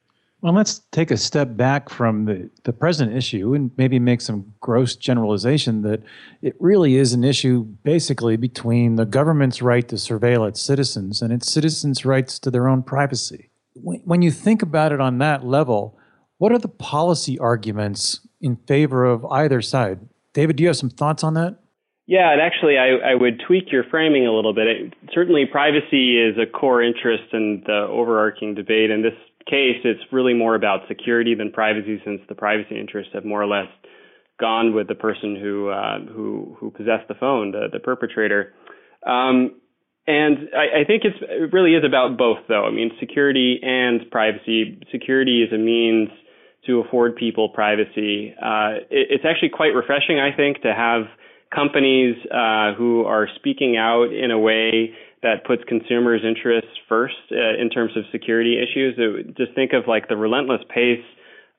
Well, 0.41 0.54
let's 0.54 0.80
take 0.91 1.10
a 1.10 1.17
step 1.17 1.58
back 1.58 1.89
from 1.89 2.26
the, 2.26 2.50
the 2.63 2.71
present 2.71 3.12
issue 3.15 3.56
and 3.56 3.71
maybe 3.76 3.97
make 3.97 4.21
some 4.21 4.54
gross 4.60 4.95
generalization 4.95 5.82
that 5.82 6.04
it 6.43 6.56
really 6.60 6.95
is 6.97 7.13
an 7.13 7.23
issue 7.23 7.63
basically 7.63 8.38
between 8.38 8.97
the 8.97 9.06
government's 9.06 9.63
right 9.63 9.88
to 9.88 9.95
surveil 9.95 10.47
its 10.47 10.62
citizens 10.62 11.23
and 11.23 11.34
its 11.34 11.52
citizens' 11.52 12.06
rights 12.06 12.38
to 12.39 12.52
their 12.52 12.67
own 12.67 12.84
privacy. 12.84 13.50
When 13.73 14.21
you 14.21 14.30
think 14.30 14.62
about 14.62 14.91
it 14.91 15.02
on 15.02 15.17
that 15.19 15.43
level, 15.43 15.97
what 16.38 16.52
are 16.52 16.60
the 16.60 16.67
policy 16.67 17.39
arguments 17.39 18.19
in 18.39 18.58
favor 18.67 19.06
of 19.06 19.26
either 19.26 19.62
side? 19.62 20.00
David, 20.34 20.58
do 20.58 20.63
you 20.63 20.69
have 20.69 20.78
some 20.78 20.91
thoughts 20.91 21.23
on 21.23 21.34
that? 21.34 21.58
Yeah, 22.06 22.32
and 22.32 22.39
actually, 22.39 22.78
I, 22.78 23.12
I 23.12 23.15
would 23.15 23.41
tweak 23.45 23.71
your 23.71 23.84
framing 23.84 24.26
a 24.26 24.32
little 24.32 24.54
bit. 24.54 24.67
It, 24.67 24.93
certainly, 25.13 25.45
privacy 25.45 26.17
is 26.17 26.38
a 26.38 26.45
core 26.45 26.82
interest 26.82 27.34
in 27.34 27.63
the 27.65 27.88
overarching 27.89 28.56
debate, 28.56 28.91
and 28.91 29.04
this 29.04 29.13
case, 29.49 29.79
it's 29.83 30.01
really 30.12 30.33
more 30.33 30.55
about 30.55 30.88
security 30.88 31.36
than 31.36 31.51
privacy, 31.51 32.01
since 32.05 32.21
the 32.29 32.36
privacy 32.36 32.79
interests 32.79 33.13
have 33.13 33.25
more 33.25 33.41
or 33.41 33.47
less 33.47 33.67
gone 34.39 34.73
with 34.73 34.88
the 34.88 34.95
person 34.95 35.36
who 35.41 35.69
uh, 35.69 35.99
who 36.13 36.55
who 36.60 36.71
possessed 36.71 37.07
the 37.07 37.15
phone, 37.15 37.51
the 37.51 37.67
the 37.71 37.79
perpetrator. 37.79 38.53
Um, 39.05 39.62
and 40.05 40.49
I, 40.55 40.81
I 40.81 40.83
think 40.86 41.03
it's 41.03 41.17
it 41.21 41.51
really 41.53 41.73
is 41.73 41.83
about 41.83 42.17
both, 42.17 42.39
though. 42.47 42.65
I 42.65 42.71
mean, 42.71 42.91
security 42.99 43.60
and 43.62 44.10
privacy. 44.12 44.79
Security 44.91 45.43
is 45.43 45.51
a 45.51 45.57
means 45.57 46.10
to 46.65 46.79
afford 46.79 47.15
people 47.15 47.49
privacy. 47.49 48.33
Uh, 48.41 48.83
it, 48.89 49.07
it's 49.12 49.25
actually 49.25 49.49
quite 49.49 49.73
refreshing, 49.73 50.19
I 50.19 50.36
think, 50.36 50.62
to 50.62 50.73
have 50.73 51.03
companies 51.53 52.15
uh, 52.31 52.73
who 52.77 53.05
are 53.05 53.27
speaking 53.36 53.77
out 53.77 54.12
in 54.13 54.31
a 54.31 54.39
way 54.39 54.93
that 55.23 55.45
puts 55.45 55.63
consumers' 55.67 56.21
interests 56.23 56.71
first 56.88 57.15
uh, 57.32 57.62
in 57.62 57.69
terms 57.69 57.91
of 57.97 58.03
security 58.12 58.58
issues. 58.58 58.95
It, 58.97 59.38
just 59.38 59.53
think 59.56 59.73
of 59.73 59.88
like 59.88 60.08
the 60.08 60.17
relentless 60.17 60.62
pace 60.73 61.03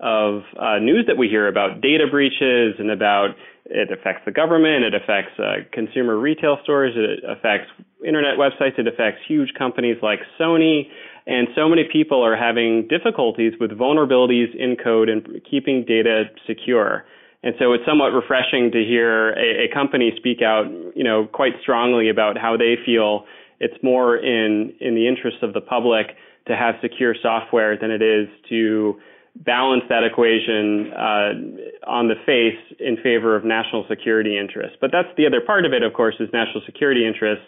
of 0.01 0.43
uh, 0.57 0.79
news 0.79 1.05
that 1.09 1.17
we 1.17 1.29
hear 1.29 1.49
about 1.49 1.81
data 1.81 2.07
breaches 2.09 2.75
and 2.79 2.91
about 2.91 3.31
it 3.67 3.91
affects 3.93 4.23
the 4.25 4.31
government, 4.31 4.85
it 4.85 4.95
affects 4.95 5.39
uh, 5.39 5.67
consumer 5.73 6.17
retail 6.17 6.57
stores, 6.63 6.95
it 6.97 7.23
affects 7.29 7.69
internet 8.07 8.39
websites, 8.39 8.79
it 8.79 8.87
affects 8.87 9.21
huge 9.27 9.53
companies 9.59 9.97
like 10.03 10.21
Sony. 10.41 10.89
And 11.27 11.49
so 11.55 11.69
many 11.69 11.85
people 11.93 12.25
are 12.25 12.37
having 12.37 12.89
difficulties 12.89 13.53
with 13.61 13.73
vulnerabilities 13.73 14.55
in 14.57 14.77
code 14.83 15.11
and 15.11 15.43
keeping 15.51 15.85
data 15.87 16.25
secure. 16.47 17.05
And 17.43 17.55
so 17.59 17.73
it's 17.75 17.85
somewhat 17.87 18.09
refreshing 18.17 18.71
to 18.73 18.83
hear 18.83 19.31
a, 19.31 19.67
a 19.67 19.75
company 19.75 20.13
speak 20.17 20.41
out, 20.43 20.65
you 20.97 21.05
know, 21.05 21.29
quite 21.31 21.53
strongly 21.61 22.09
about 22.09 22.39
how 22.39 22.57
they 22.57 22.77
feel 22.85 23.27
it's 23.61 23.83
more 23.83 24.17
in, 24.17 24.75
in 24.81 24.95
the 24.95 25.09
interest 25.09 25.39
of 25.43 25.53
the 25.53 25.61
public 25.61 26.07
to 26.47 26.57
have 26.57 26.77
secure 26.81 27.15
software 27.21 27.77
than 27.79 27.91
it 27.91 28.03
is 28.03 28.29
to 28.49 28.99
balance 29.37 29.83
that 29.89 30.03
equation 30.03 30.91
uh, 30.93 31.91
on 31.91 32.09
the 32.09 32.17
face 32.27 32.59
in 32.81 32.97
favor 33.03 33.37
of 33.37 33.45
national 33.45 33.85
security 33.89 34.39
interests. 34.39 34.77
But 34.81 34.91
that's 34.93 35.09
the 35.17 35.27
other 35.27 35.41
part 35.45 35.65
of 35.65 35.73
it, 35.73 35.83
of 35.83 35.93
course, 35.93 36.17
is 36.19 36.29
national 36.33 36.63
security 36.67 37.07
interests. 37.07 37.45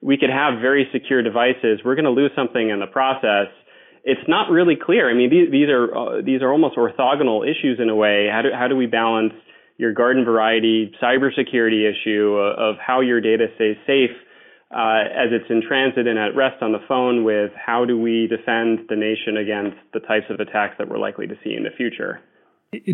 We 0.00 0.16
could 0.16 0.30
have 0.30 0.60
very 0.60 0.88
secure 0.92 1.22
devices. 1.22 1.80
We're 1.84 1.94
going 1.94 2.06
to 2.06 2.14
lose 2.14 2.30
something 2.34 2.70
in 2.70 2.80
the 2.80 2.86
process. 2.86 3.48
It's 4.04 4.26
not 4.26 4.50
really 4.50 4.76
clear. 4.76 5.10
I 5.10 5.14
mean, 5.14 5.30
these, 5.30 5.50
these 5.50 5.68
are 5.68 5.94
uh, 5.94 6.22
these 6.22 6.40
are 6.40 6.50
almost 6.50 6.76
orthogonal 6.76 7.44
issues 7.44 7.78
in 7.82 7.88
a 7.88 7.96
way. 7.96 8.28
How 8.32 8.42
do 8.42 8.48
how 8.54 8.68
do 8.68 8.76
we 8.76 8.86
balance 8.86 9.34
your 9.76 9.92
garden 9.92 10.24
variety 10.24 10.92
cybersecurity 11.02 11.86
issue 11.86 12.34
of 12.34 12.76
how 12.84 13.00
your 13.00 13.20
data 13.20 13.46
stays 13.56 13.76
safe 13.86 14.10
uh, 14.70 15.00
as 15.14 15.28
it's 15.32 15.48
in 15.50 15.62
transit 15.66 16.06
and 16.06 16.18
at 16.18 16.36
rest 16.36 16.62
on 16.62 16.72
the 16.72 16.80
phone 16.86 17.24
with 17.24 17.50
how 17.54 17.84
do 17.84 17.98
we 17.98 18.26
defend 18.26 18.80
the 18.88 18.96
nation 18.96 19.36
against 19.36 19.78
the 19.94 20.00
types 20.00 20.26
of 20.28 20.40
attacks 20.40 20.74
that 20.78 20.88
we're 20.88 20.98
likely 20.98 21.26
to 21.26 21.34
see 21.42 21.54
in 21.54 21.62
the 21.62 21.70
future. 21.76 22.20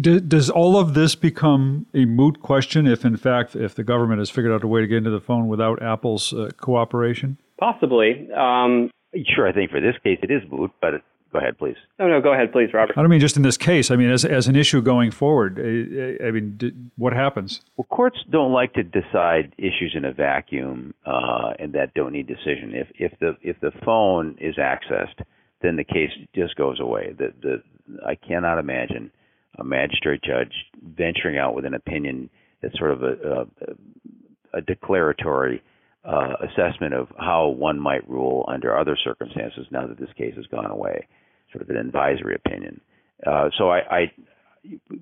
Does 0.00 0.50
all 0.50 0.76
of 0.78 0.94
this 0.94 1.16
become 1.16 1.86
a 1.92 2.04
moot 2.04 2.40
question 2.40 2.86
if, 2.86 3.04
in 3.04 3.16
fact, 3.16 3.56
if 3.56 3.74
the 3.74 3.82
government 3.82 4.20
has 4.20 4.30
figured 4.30 4.52
out 4.52 4.62
a 4.62 4.68
way 4.68 4.80
to 4.82 4.86
get 4.86 4.98
into 4.98 5.10
the 5.10 5.20
phone 5.20 5.48
without 5.48 5.82
Apple's 5.82 6.32
uh, 6.32 6.50
cooperation? 6.58 7.38
Possibly. 7.58 8.28
Um, 8.32 8.88
sure, 9.34 9.48
I 9.48 9.52
think 9.52 9.72
for 9.72 9.80
this 9.80 9.96
case 10.04 10.20
it 10.22 10.30
is 10.30 10.42
moot, 10.48 10.70
but 10.80 11.02
Go 11.34 11.40
ahead, 11.40 11.58
please. 11.58 11.74
No, 11.98 12.06
no, 12.06 12.20
go 12.20 12.32
ahead, 12.32 12.52
please, 12.52 12.68
Robert. 12.72 12.96
I 12.96 13.02
don't 13.02 13.10
mean 13.10 13.18
just 13.18 13.36
in 13.36 13.42
this 13.42 13.56
case. 13.56 13.90
I 13.90 13.96
mean, 13.96 14.08
as, 14.08 14.24
as 14.24 14.46
an 14.46 14.54
issue 14.54 14.80
going 14.80 15.10
forward, 15.10 15.58
I, 15.58 16.28
I 16.28 16.30
mean, 16.30 16.92
what 16.96 17.12
happens? 17.12 17.60
Well, 17.76 17.88
courts 17.90 18.18
don't 18.30 18.52
like 18.52 18.72
to 18.74 18.84
decide 18.84 19.52
issues 19.58 19.94
in 19.96 20.04
a 20.04 20.12
vacuum 20.12 20.94
uh, 21.04 21.54
and 21.58 21.72
that 21.72 21.92
don't 21.94 22.12
need 22.12 22.28
decision. 22.28 22.72
If 22.72 22.86
if 22.94 23.18
the 23.18 23.36
if 23.42 23.58
the 23.58 23.72
phone 23.84 24.38
is 24.40 24.54
accessed, 24.58 25.24
then 25.60 25.74
the 25.74 25.82
case 25.82 26.10
just 26.36 26.54
goes 26.54 26.78
away. 26.78 27.12
The 27.18 27.34
the 27.42 27.62
I 28.06 28.14
cannot 28.14 28.60
imagine 28.60 29.10
a 29.58 29.64
magistrate 29.64 30.22
judge 30.22 30.52
venturing 30.96 31.36
out 31.36 31.56
with 31.56 31.64
an 31.64 31.74
opinion 31.74 32.30
that's 32.62 32.78
sort 32.78 32.92
of 32.92 33.02
a, 33.02 33.08
a, 33.08 34.58
a 34.58 34.60
declaratory 34.60 35.64
uh, 36.04 36.34
assessment 36.42 36.94
of 36.94 37.08
how 37.18 37.48
one 37.48 37.80
might 37.80 38.08
rule 38.08 38.44
under 38.46 38.78
other 38.78 38.96
circumstances 39.02 39.66
now 39.72 39.84
that 39.84 39.98
this 39.98 40.12
case 40.16 40.34
has 40.36 40.46
gone 40.46 40.70
away 40.70 41.08
sort 41.54 41.62
of 41.62 41.70
an 41.70 41.76
advisory 41.76 42.34
opinion. 42.34 42.80
Uh, 43.24 43.48
so 43.56 43.70
I, 43.70 43.78
I, 43.78 44.12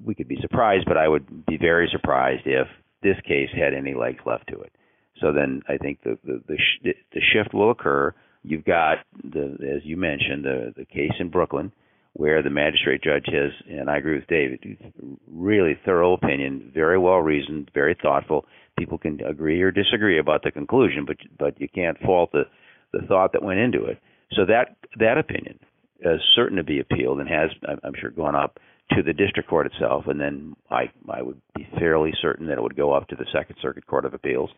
we 0.05 0.15
could 0.15 0.29
be 0.29 0.39
surprised, 0.41 0.85
but 0.87 0.97
I 0.97 1.09
would 1.09 1.47
be 1.47 1.57
very 1.57 1.89
surprised 1.91 2.43
if 2.47 2.69
this 3.03 3.17
case 3.27 3.49
had 3.55 3.75
any 3.75 3.95
legs 3.95 4.21
left 4.27 4.49
to 4.49 4.61
it. 4.61 4.73
So 5.21 5.33
then 5.33 5.63
I 5.69 5.77
think 5.77 6.03
the 6.03 6.19
the 6.25 6.43
the, 6.49 6.57
sh- 6.57 6.95
the 7.13 7.21
shift 7.33 7.55
will 7.55 7.71
occur. 7.71 8.15
You've 8.43 8.65
got 8.65 8.99
the 9.23 9.57
as 9.77 9.85
you 9.85 9.97
mentioned 9.97 10.45
the 10.45 10.75
the 10.77 10.85
case 10.85 11.13
in 11.19 11.31
Brooklyn 11.31 11.73
where 12.15 12.43
the 12.43 12.51
magistrate 12.51 13.03
judge 13.03 13.25
has, 13.27 13.53
and 13.71 13.89
I 13.89 13.97
agree 13.97 14.17
with 14.17 14.27
David, 14.27 14.61
really 15.31 15.79
thorough 15.85 16.13
opinion, 16.13 16.71
very 16.75 16.99
well 16.99 17.19
reasoned, 17.19 17.71
very 17.73 17.97
thoughtful. 18.03 18.45
People 18.79 18.99
can 18.99 19.19
agree 19.23 19.63
or 19.63 19.71
disagree 19.71 20.19
about 20.19 20.43
the 20.43 20.51
conclusion, 20.51 21.05
but 21.07 21.17
but 21.39 21.61
you 21.61 21.69
can't 21.69 21.99
fault 22.01 22.33
the 22.33 22.45
the 22.93 23.07
thought 23.07 23.33
that 23.33 23.43
went 23.43 23.61
into 23.61 23.85
it. 23.85 23.99
So 24.33 24.45
that 24.47 24.77
that 24.99 25.19
opinion 25.19 25.59
uh, 26.05 26.17
certain 26.35 26.57
to 26.57 26.65
be 26.65 26.81
appealed 26.81 27.21
and 27.21 27.29
has, 27.29 27.51
I'm 27.85 27.95
sure, 28.01 28.11
gone 28.11 28.35
up 28.35 28.59
to 28.97 29.03
the 29.03 29.13
district 29.13 29.49
court 29.49 29.67
itself, 29.67 30.05
and 30.07 30.21
then 30.21 30.55
I 30.71 30.91
I 31.09 31.23
would 31.23 31.41
be 31.57 31.67
fairly 31.79 32.13
certain 32.21 32.47
that 32.47 32.59
it 32.59 32.63
would 32.63 32.77
go 32.77 32.93
up 32.93 33.09
to 33.09 33.17
the 33.17 33.27
Second 33.33 33.57
Circuit 33.63 33.87
Court 33.87 34.05
of 34.05 34.15
Appeals. 34.15 34.51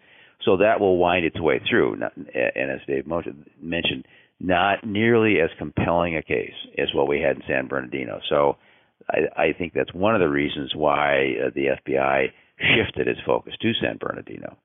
So 0.45 0.57
that 0.59 0.81
will 0.81 0.99
wind 0.99 1.25
its 1.25 1.41
way 1.41 1.61
through. 1.69 1.95
And 1.95 2.71
as 2.71 2.81
Dave 2.87 3.07
mentioned, 3.07 4.07
not 4.41 4.85
nearly 4.85 5.41
as 5.41 5.51
compelling 5.59 6.17
a 6.17 6.23
case 6.23 6.55
as 6.77 6.89
what 6.93 7.09
we 7.09 7.21
had 7.21 7.37
in 7.37 7.43
San 7.47 7.69
Bernardino. 7.69 8.21
So 8.29 8.57
I, 9.09 9.43
I 9.43 9.53
think 9.57 9.73
that's 9.73 9.95
one 9.95 10.15
of 10.15 10.21
the 10.21 10.29
reasons 10.29 10.73
why 10.75 11.35
uh, 11.47 11.51
the 11.55 11.77
FBI 11.87 12.27
shifted 12.59 13.09
its 13.09 13.21
focus 13.25 13.55
to 13.61 13.73
San 13.81 13.97
Bernardino. 13.99 14.57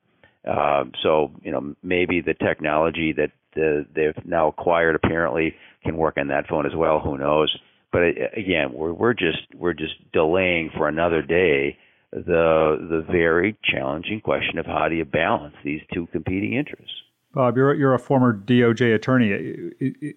Um, 0.49 0.93
so 1.03 1.31
you 1.41 1.51
know 1.51 1.75
maybe 1.83 2.21
the 2.21 2.33
technology 2.33 3.13
that 3.13 3.31
uh, 3.55 3.83
they've 3.93 4.25
now 4.25 4.47
acquired 4.47 4.95
apparently 4.95 5.55
can 5.83 5.97
work 5.97 6.17
on 6.17 6.27
that 6.27 6.47
phone 6.47 6.65
as 6.65 6.75
well. 6.75 6.99
Who 6.99 7.17
knows? 7.17 7.55
But 7.91 8.01
uh, 8.01 8.29
again, 8.35 8.73
we're 8.73 8.93
we're 8.93 9.13
just 9.13 9.39
we're 9.55 9.73
just 9.73 9.93
delaying 10.11 10.71
for 10.75 10.87
another 10.87 11.21
day 11.21 11.77
the 12.11 12.77
the 12.89 13.05
very 13.11 13.57
challenging 13.63 14.21
question 14.21 14.57
of 14.57 14.65
how 14.65 14.87
do 14.89 14.95
you 14.95 15.05
balance 15.05 15.55
these 15.63 15.81
two 15.93 16.07
competing 16.07 16.53
interests. 16.53 16.93
Bob, 17.33 17.57
you're 17.57 17.73
you're 17.75 17.93
a 17.93 17.99
former 17.99 18.33
DOJ 18.33 18.95
attorney. 18.95 19.71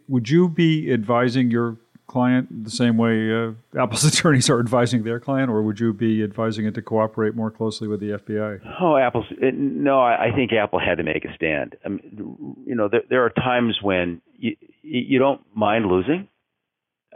Would 0.08 0.30
you 0.30 0.48
be 0.48 0.92
advising 0.92 1.50
your 1.50 1.76
client 2.06 2.64
the 2.64 2.70
same 2.70 2.96
way 2.96 3.32
uh, 3.32 3.52
Apple's 3.80 4.04
attorneys 4.12 4.50
are 4.50 4.60
advising 4.60 5.04
their 5.04 5.20
client, 5.20 5.50
or 5.50 5.62
would 5.62 5.80
you 5.80 5.92
be 5.92 6.22
advising 6.22 6.66
it 6.66 6.74
to 6.74 6.82
cooperate 6.82 7.34
more 7.34 7.50
closely 7.50 7.88
with 7.88 8.00
the 8.00 8.10
FBI? 8.10 8.60
Oh, 8.80 8.96
Apple's 8.96 9.26
it, 9.30 9.54
no. 9.54 10.00
I, 10.00 10.28
I 10.28 10.34
think 10.34 10.52
Apple 10.52 10.80
had 10.80 10.98
to 10.98 11.04
make 11.04 11.24
a 11.24 11.34
stand. 11.34 11.76
I 11.84 11.88
mean, 11.88 12.56
you 12.66 12.74
know, 12.74 12.88
there, 12.88 13.02
there 13.08 13.24
are 13.24 13.30
times 13.30 13.78
when 13.82 14.20
you 14.36 14.56
you 14.82 15.18
don't 15.18 15.40
mind 15.54 15.86
losing, 15.86 16.28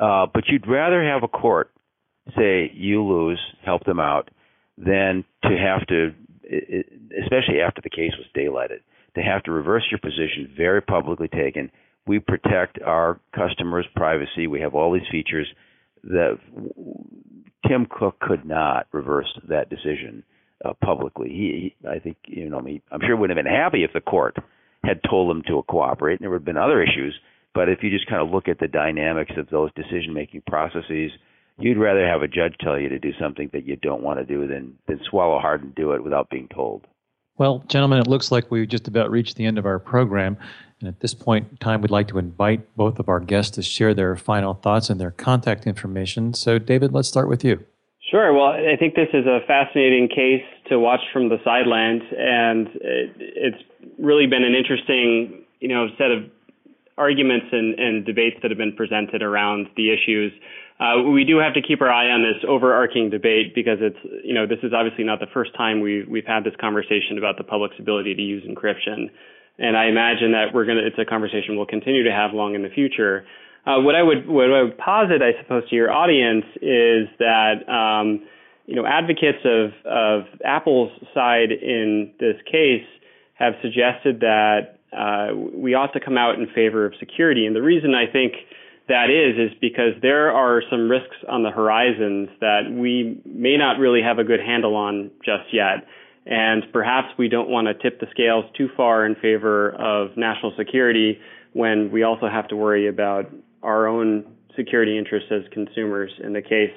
uh, 0.01 0.27
but 0.33 0.44
you'd 0.49 0.66
rather 0.68 1.03
have 1.05 1.22
a 1.22 1.29
court 1.29 1.70
say 2.37 2.70
you 2.75 3.03
lose, 3.05 3.40
help 3.64 3.85
them 3.85 4.01
out, 4.01 4.31
than 4.77 5.25
to 5.42 5.51
have 5.51 5.87
to, 5.87 6.12
especially 7.22 7.61
after 7.61 7.81
the 7.83 7.90
case 7.90 8.12
was 8.18 8.27
daylighted, 8.37 8.81
to 9.14 9.22
have 9.22 9.42
to 9.44 9.53
reverse 9.53 9.85
your 9.90 10.01
position 10.01 10.53
very 10.57 10.81
publicly 10.83 11.29
taken 11.29 11.70
we 12.07 12.19
protect 12.19 12.81
our 12.83 13.21
customers' 13.35 13.87
privacy. 13.95 14.47
We 14.47 14.61
have 14.61 14.75
all 14.75 14.92
these 14.92 15.09
features 15.11 15.49
that 16.05 16.38
Tim 17.69 17.87
Cook 17.90 18.21
could 18.21 18.45
not 18.45 18.87
reverse 18.92 19.29
that 19.49 19.71
decision 19.71 20.23
uh, 20.64 20.73
publicly. 20.85 21.29
He, 21.29 21.75
he, 21.81 21.88
I 21.88 21.99
think, 21.99 22.16
you 22.27 22.49
know, 22.49 22.61
he, 22.61 22.81
I'm 22.90 23.01
sure 23.01 23.16
wouldn't 23.16 23.37
have 23.37 23.45
been 23.45 23.53
happy 23.53 23.85
if 23.85 23.92
the 23.92 24.01
court 24.01 24.37
had 24.85 25.01
told 25.09 25.31
him 25.31 25.42
to 25.49 25.62
cooperate, 25.69 26.14
and 26.14 26.21
there 26.21 26.31
would 26.31 26.40
have 26.40 26.45
been 26.45 26.57
other 26.57 26.83
issues. 26.83 27.19
But 27.55 27.69
if 27.69 27.83
you 27.83 27.90
just 27.90 28.09
kind 28.09 28.23
of 28.23 28.31
look 28.31 28.49
at 28.49 28.59
the 28.59 28.69
dynamics 28.69 29.33
of 29.37 29.49
those 29.49 29.71
decision-making 29.75 30.42
processes, 30.47 31.11
you'd 31.59 31.79
rather 31.79 32.07
have 32.07 32.23
a 32.23 32.29
judge 32.29 32.55
tell 32.61 32.79
you 32.79 32.88
to 32.90 32.99
do 32.99 33.12
something 33.21 33.51
that 33.53 33.66
you 33.66 33.77
don't 33.77 34.03
want 34.03 34.19
to 34.19 34.25
do 34.25 34.47
than 34.47 34.75
than 34.87 35.01
swallow 35.09 35.38
hard 35.38 35.62
and 35.62 35.75
do 35.75 35.92
it 35.92 36.05
without 36.05 36.31
being 36.31 36.49
told. 36.55 36.87
Well, 37.38 37.64
gentlemen, 37.68 37.99
it 37.99 38.07
looks 38.07 38.33
like 38.33 38.51
we've 38.51 38.68
just 38.68 38.88
about 38.88 39.11
reached 39.11 39.37
the 39.37 39.44
end 39.44 39.59
of 39.59 39.66
our 39.66 39.79
program. 39.79 40.38
And 40.81 40.88
at 40.88 41.01
this 41.01 41.14
point 41.14 41.49
in 41.51 41.57
time, 41.59 41.81
we'd 41.81 41.90
like 41.90 42.09
to 42.09 42.18
invite 42.18 42.75
both 42.77 42.99
of 42.99 43.09
our 43.09 43.20
guests 43.20 43.55
to 43.57 43.62
share 43.62 43.94
their 43.94 44.16
final 44.16 44.55
thoughts 44.55 44.90
and 44.90 45.01
their 45.01 45.11
contact 45.11 45.66
information. 45.66 46.35
So, 46.35 46.59
David, 46.59 46.92
let's 46.92 47.09
start 47.09 47.29
with 47.29 47.44
you. 47.44 47.64
Sure. 48.11 48.33
Well, 48.33 48.46
I 48.46 48.77
think 48.79 48.94
this 48.94 49.09
is 49.12 49.27
a 49.27 49.40
fascinating 49.46 50.09
case 50.09 50.44
to 50.68 50.79
watch 50.79 51.01
from 51.12 51.29
the 51.29 51.38
sidelines, 51.44 52.03
and 52.16 52.68
it's 53.18 53.62
really 53.99 54.27
been 54.27 54.44
an 54.44 54.55
interesting, 54.55 55.44
you 55.61 55.68
know, 55.68 55.88
set 55.99 56.12
of 56.12 56.25
arguments 56.99 57.46
and, 57.51 57.79
and 57.79 58.07
debates 58.07 58.37
that 58.42 58.51
have 58.51 58.59
been 58.59 58.75
presented 58.77 59.22
around 59.22 59.66
the 59.77 59.92
issues. 59.92 60.33
Uh, 60.79 61.09
we 61.09 61.25
do 61.25 61.39
have 61.39 61.55
to 61.55 61.62
keep 61.62 61.81
our 61.81 61.91
eye 61.91 62.11
on 62.11 62.21
this 62.21 62.45
overarching 62.47 63.09
debate 63.09 63.55
because 63.55 63.79
it's, 63.81 63.97
you 64.23 64.35
know, 64.35 64.47
this 64.47 64.59
is 64.62 64.73
obviously 64.77 65.05
not 65.05 65.21
the 65.21 65.31
first 65.33 65.55
time 65.57 65.81
we've, 65.81 66.07
we've 66.07 66.27
had 66.27 66.45
this 66.45 66.53
conversation 66.61 67.17
about 67.17 67.39
the 67.39 67.45
public's 67.45 67.77
ability 67.79 68.15
to 68.15 68.23
use 68.23 68.45
encryption. 68.45 69.09
And 69.59 69.77
I 69.77 69.87
imagine 69.87 70.33
that 70.33 70.53
we're 70.53 70.67
going 70.67 70.77
to, 70.77 70.87
it's 70.87 70.99
a 70.99 71.09
conversation 71.09 71.57
we'll 71.57 71.65
continue 71.65 72.05
to 72.05 72.12
have 72.12 72.35
long 72.35 72.55
in 72.55 72.62
the 72.62 72.69
future. 72.69 73.25
Uh, 73.65 73.81
what 73.81 73.95
I 73.95 74.03
would, 74.03 74.29
what 74.29 74.53
I 74.53 74.62
would 74.62 74.77
posit, 74.77 75.23
I 75.23 75.33
suppose, 75.43 75.67
to 75.71 75.75
your 75.75 75.91
audience 75.91 76.45
is 76.61 77.09
that, 77.19 77.65
um, 77.73 78.29
you 78.67 78.77
know, 78.77 78.85
advocates 78.87 79.41
of, 79.45 79.73
of 79.87 80.27
Apple's 80.45 80.93
side 81.15 81.53
in 81.53 82.12
this 82.21 82.37
case 82.45 82.85
have 83.35 83.55
suggested 83.62 84.21
that 84.21 84.77
uh, 84.93 85.35
we 85.35 85.75
ought 85.75 85.93
to 85.95 86.01
come 86.01 86.19
out 86.19 86.37
in 86.37 86.47
favor 86.55 86.85
of 86.85 86.93
security. 87.01 87.47
And 87.47 87.57
the 87.57 87.62
reason 87.62 87.95
I 87.95 88.11
think 88.11 88.35
that 88.88 89.11
is, 89.11 89.51
is 89.51 89.59
because 89.61 89.94
there 90.01 90.31
are 90.31 90.62
some 90.70 90.88
risks 90.88 91.16
on 91.29 91.42
the 91.42 91.51
horizons 91.51 92.29
that 92.40 92.62
we 92.70 93.20
may 93.25 93.57
not 93.57 93.79
really 93.79 94.01
have 94.03 94.18
a 94.18 94.25
good 94.25 94.40
handle 94.40 94.77
on 94.77 95.11
just 95.25 95.53
yet. 95.53 95.87
And 96.25 96.64
perhaps 96.72 97.09
we 97.18 97.29
don't 97.29 97.49
want 97.49 97.66
to 97.66 97.75
tip 97.75 98.01
the 98.01 98.07
scales 98.11 98.44
too 98.57 98.68
far 98.77 99.07
in 99.07 99.14
favor 99.16 99.70
of 99.70 100.16
national 100.16 100.53
security 100.57 101.18
when 101.53 101.90
we 101.90 102.03
also 102.03 102.29
have 102.29 102.49
to 102.49 102.57
worry 102.57 102.88
about 102.88 103.31
our 103.62 103.87
own 103.87 104.25
security 104.57 104.99
interests 104.99 105.31
as 105.33 105.42
consumers 105.53 106.11
in 106.22 106.33
the 106.33 106.42
case. 106.42 106.72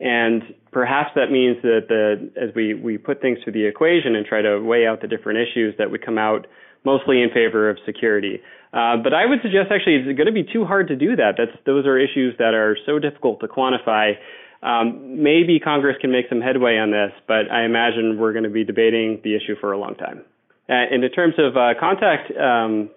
And 0.00 0.42
perhaps 0.72 1.10
that 1.14 1.30
means 1.30 1.58
that 1.62 1.86
the, 1.88 2.30
as 2.40 2.54
we, 2.56 2.74
we 2.74 2.98
put 2.98 3.20
things 3.20 3.38
through 3.44 3.52
the 3.52 3.66
equation 3.66 4.16
and 4.16 4.26
try 4.26 4.42
to 4.42 4.60
weigh 4.60 4.86
out 4.86 5.00
the 5.00 5.06
different 5.06 5.38
issues, 5.38 5.74
that 5.78 5.90
we 5.90 5.98
come 5.98 6.18
out 6.18 6.46
mostly 6.84 7.22
in 7.22 7.30
favor 7.30 7.70
of 7.70 7.78
security. 7.86 8.42
Uh, 8.72 8.96
but 9.02 9.12
I 9.12 9.26
would 9.26 9.40
suggest 9.42 9.70
actually 9.70 9.96
it's 9.96 10.16
going 10.16 10.26
to 10.26 10.32
be 10.32 10.44
too 10.44 10.64
hard 10.64 10.88
to 10.88 10.96
do 10.96 11.14
that. 11.16 11.34
That's, 11.36 11.52
those 11.66 11.84
are 11.86 11.98
issues 11.98 12.34
that 12.38 12.54
are 12.54 12.74
so 12.86 12.98
difficult 12.98 13.40
to 13.40 13.48
quantify. 13.48 14.14
Um, 14.62 15.22
maybe 15.22 15.60
Congress 15.60 15.96
can 16.00 16.10
make 16.10 16.26
some 16.28 16.40
headway 16.40 16.78
on 16.78 16.90
this, 16.90 17.12
but 17.26 17.50
I 17.50 17.64
imagine 17.64 18.18
we're 18.18 18.32
going 18.32 18.44
to 18.44 18.50
be 18.50 18.64
debating 18.64 19.20
the 19.24 19.36
issue 19.36 19.56
for 19.60 19.72
a 19.72 19.78
long 19.78 19.94
time. 19.96 20.22
Uh, 20.68 20.74
and 20.90 21.04
in 21.04 21.10
terms 21.10 21.34
of 21.38 21.56
uh, 21.56 21.74
contact 21.78 22.32
um, 22.36 22.88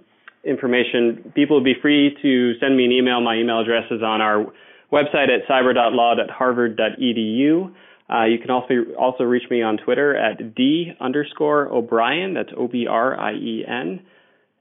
information, 0.46 1.34
people 1.36 1.58
would 1.58 1.66
be 1.66 1.74
free 1.82 2.16
to 2.22 2.54
send 2.60 2.78
me 2.78 2.86
an 2.86 2.92
email. 2.92 3.20
My 3.20 3.36
email 3.36 3.60
address 3.60 3.86
is 3.92 4.04
on 4.04 4.22
our 4.22 4.46
website 4.94 5.30
at 5.34 5.48
cyber.law.harvard.edu. 5.50 7.74
Uh, 8.08 8.26
you 8.26 8.38
can 8.38 8.52
also 8.52 8.74
also 9.00 9.24
reach 9.24 9.50
me 9.50 9.64
on 9.64 9.78
Twitter 9.78 10.16
at 10.16 10.56
d 10.56 10.94
underscore 11.00 11.68
O'Brien. 11.68 12.34
That's 12.36 12.50
O 12.56 12.68
B 12.68 12.86
R 12.88 13.20
I 13.20 13.34
E 13.34 13.66
N, 13.68 14.02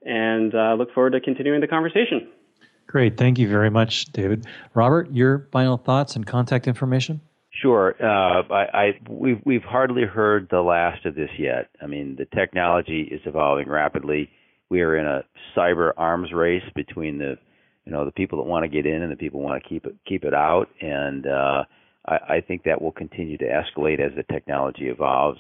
and 0.03 0.55
uh, 0.55 0.75
look 0.79 0.93
forward 0.95 1.11
to 1.11 1.21
continuing 1.21 1.61
the 1.61 1.69
conversation. 1.69 2.29
Great, 2.87 3.17
thank 3.17 3.39
you 3.39 3.49
very 3.49 3.71
much, 3.71 4.07
David. 4.07 4.47
Robert, 4.75 5.11
your 5.13 5.49
final 5.53 5.77
thoughts 5.77 6.17
and 6.17 6.27
contact 6.27 6.67
information. 6.67 7.21
Sure. 7.51 7.95
Uh, 8.01 8.43
I, 8.51 8.65
I, 8.73 9.01
we've 9.09 9.41
we've 9.45 9.63
hardly 9.63 10.05
heard 10.05 10.49
the 10.51 10.61
last 10.61 11.05
of 11.07 11.15
this 11.15 11.31
yet. 11.39 11.69
I 11.83 11.87
mean, 11.87 12.17
the 12.17 12.27
technology 12.37 13.03
is 13.03 13.21
evolving 13.27 13.69
rapidly. 13.69 14.31
We 14.71 14.81
are 14.81 14.97
in 14.97 15.07
a 15.07 15.25
cyber 15.57 15.93
arms 15.97 16.33
race 16.33 16.65
between 16.75 17.19
the 17.19 17.37
you 17.85 17.93
know 17.93 18.05
the 18.05 18.13
people 18.13 18.39
that 18.39 18.49
want 18.49 18.65
to 18.65 18.69
get 18.69 18.87
in 18.87 19.03
and 19.03 19.13
the 19.13 19.17
people 19.17 19.41
who 19.41 19.47
want 19.47 19.63
to 19.63 19.69
keep 19.69 19.87
it 19.87 19.95
keep 20.07 20.25
it 20.25 20.35
out 20.35 20.69
and 20.81 21.27
uh, 21.27 21.65
I, 22.07 22.37
I 22.37 22.41
think 22.41 22.65
that 22.65 22.81
will 22.83 22.93
continue 22.93 23.39
to 23.39 23.45
escalate 23.45 24.01
as 24.01 24.13
the 24.17 24.25
technology 24.33 24.89
evolves 24.89 25.39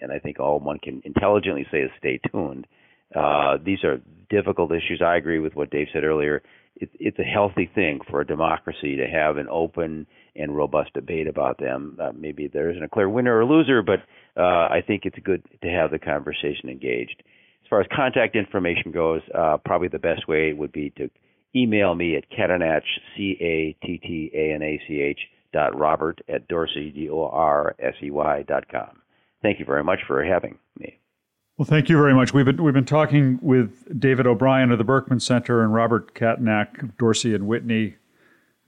and 0.00 0.12
I 0.12 0.18
think 0.18 0.40
all 0.40 0.58
one 0.60 0.78
can 0.78 1.02
intelligently 1.04 1.66
say 1.70 1.78
is 1.78 1.90
stay 1.98 2.20
tuned. 2.30 2.66
Uh, 3.14 3.58
these 3.64 3.84
are 3.84 4.00
difficult 4.28 4.72
issues. 4.72 5.02
I 5.04 5.16
agree 5.16 5.38
with 5.38 5.54
what 5.54 5.70
Dave 5.70 5.88
said 5.92 6.04
earlier. 6.04 6.42
It, 6.76 6.90
it's 6.94 7.18
a 7.18 7.22
healthy 7.22 7.70
thing 7.74 8.00
for 8.10 8.20
a 8.20 8.26
democracy 8.26 8.96
to 8.96 9.06
have 9.06 9.36
an 9.36 9.46
open 9.50 10.06
and 10.34 10.54
robust 10.54 10.92
debate 10.92 11.26
about 11.26 11.58
them. 11.58 11.98
Uh, 12.00 12.12
maybe 12.14 12.48
there 12.48 12.70
isn't 12.70 12.82
a 12.82 12.88
clear 12.88 13.08
winner 13.08 13.38
or 13.38 13.44
loser, 13.44 13.82
but 13.82 14.00
uh, 14.38 14.68
I 14.68 14.82
think 14.86 15.02
it's 15.04 15.16
good 15.24 15.42
to 15.62 15.68
have 15.68 15.90
the 15.90 15.98
conversation 15.98 16.68
engaged. 16.68 17.22
As 17.62 17.68
far 17.70 17.80
as 17.80 17.86
contact 17.94 18.36
information 18.36 18.92
goes, 18.92 19.22
uh, 19.34 19.56
probably 19.64 19.88
the 19.88 19.98
best 19.98 20.28
way 20.28 20.52
would 20.52 20.72
be 20.72 20.90
to 20.98 21.08
email 21.54 21.94
me 21.94 22.16
at 22.16 22.24
Cattanach, 22.30 22.82
C 23.16 23.36
A 23.40 23.76
T 23.84 23.98
T 23.98 24.30
A 24.34 24.54
N 24.54 24.62
A 24.62 24.80
C 24.86 25.00
H 25.00 25.18
Robert 25.74 26.20
at 26.28 26.48
Dorsey, 26.48 26.90
D 26.90 27.08
O 27.10 27.26
R 27.26 27.74
S 27.78 27.94
E 28.02 28.10
Y 28.10 28.42
dot 28.42 28.68
com. 28.68 29.02
Thank 29.42 29.58
you 29.58 29.64
very 29.64 29.84
much 29.84 30.00
for 30.06 30.24
having 30.24 30.58
me. 30.78 30.98
Well, 31.56 31.66
thank 31.66 31.88
you 31.88 31.96
very 31.96 32.12
much. 32.12 32.34
We've 32.34 32.44
been, 32.44 32.62
we've 32.62 32.74
been 32.74 32.84
talking 32.84 33.38
with 33.40 33.98
David 33.98 34.26
O'Brien 34.26 34.70
of 34.72 34.78
the 34.78 34.84
Berkman 34.84 35.20
Center 35.20 35.62
and 35.62 35.72
Robert 35.72 36.14
Cattanach 36.14 36.82
of 36.82 36.96
Dorsey 36.98 37.34
and 37.34 37.46
Whitney 37.46 37.96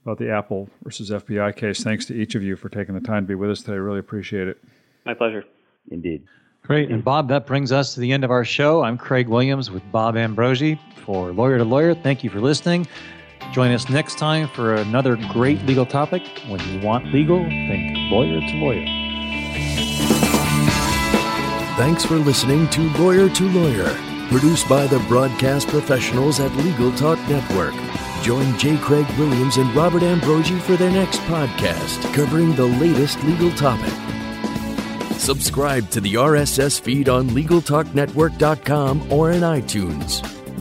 about 0.03 0.17
the 0.17 0.31
Apple 0.31 0.69
versus 0.83 1.11
FBI 1.11 1.55
case. 1.55 1.83
Thanks 1.83 2.05
to 2.05 2.15
each 2.15 2.33
of 2.33 2.41
you 2.41 2.55
for 2.55 2.69
taking 2.69 2.95
the 2.95 3.01
time 3.01 3.25
to 3.25 3.27
be 3.27 3.35
with 3.35 3.51
us 3.51 3.61
today. 3.61 3.73
I 3.73 3.75
really 3.75 3.99
appreciate 3.99 4.47
it. 4.47 4.57
My 5.05 5.13
pleasure. 5.13 5.43
Indeed. 5.91 6.23
Great. 6.63 6.89
And 6.89 7.03
Bob, 7.03 7.27
that 7.29 7.45
brings 7.45 7.71
us 7.71 7.93
to 7.93 7.99
the 7.99 8.11
end 8.11 8.23
of 8.23 8.31
our 8.31 8.45
show. 8.45 8.83
I'm 8.83 8.97
Craig 8.97 9.27
Williams 9.27 9.69
with 9.69 9.83
Bob 9.91 10.17
Ambrogi 10.17 10.79
for 11.05 11.31
Lawyer 11.31 11.57
to 11.57 11.63
Lawyer. 11.63 11.93
Thank 11.93 12.23
you 12.23 12.29
for 12.29 12.41
listening. 12.41 12.87
Join 13.51 13.71
us 13.71 13.89
next 13.89 14.17
time 14.17 14.47
for 14.47 14.75
another 14.75 15.15
great 15.29 15.61
legal 15.65 15.85
topic. 15.85 16.21
When 16.47 16.59
you 16.69 16.79
want 16.79 17.05
legal, 17.13 17.43
think 17.43 17.97
lawyer 18.11 18.39
to 18.39 18.55
lawyer. 18.57 18.85
Thanks 21.77 22.05
for 22.05 22.15
listening 22.15 22.69
to 22.71 22.81
Lawyer 22.99 23.29
to 23.29 23.49
Lawyer, 23.51 23.95
produced 24.29 24.67
by 24.67 24.85
the 24.87 24.99
broadcast 25.07 25.69
professionals 25.69 26.39
at 26.39 26.53
Legal 26.57 26.91
Talk 26.93 27.17
Network. 27.29 27.73
Join 28.21 28.57
J. 28.57 28.77
Craig 28.77 29.07
Williams 29.17 29.57
and 29.57 29.73
Robert 29.73 30.03
Ambrogi 30.03 30.59
for 30.59 30.75
their 30.75 30.91
next 30.91 31.19
podcast 31.21 32.13
covering 32.13 32.53
the 32.55 32.65
latest 32.65 33.23
legal 33.23 33.51
topic. 33.51 33.93
Subscribe 35.19 35.89
to 35.91 36.01
the 36.01 36.15
RSS 36.15 36.79
feed 36.81 37.07
on 37.07 37.29
LegalTalkNetwork.com 37.29 39.11
or 39.11 39.31
in 39.31 39.41
iTunes. 39.41 40.38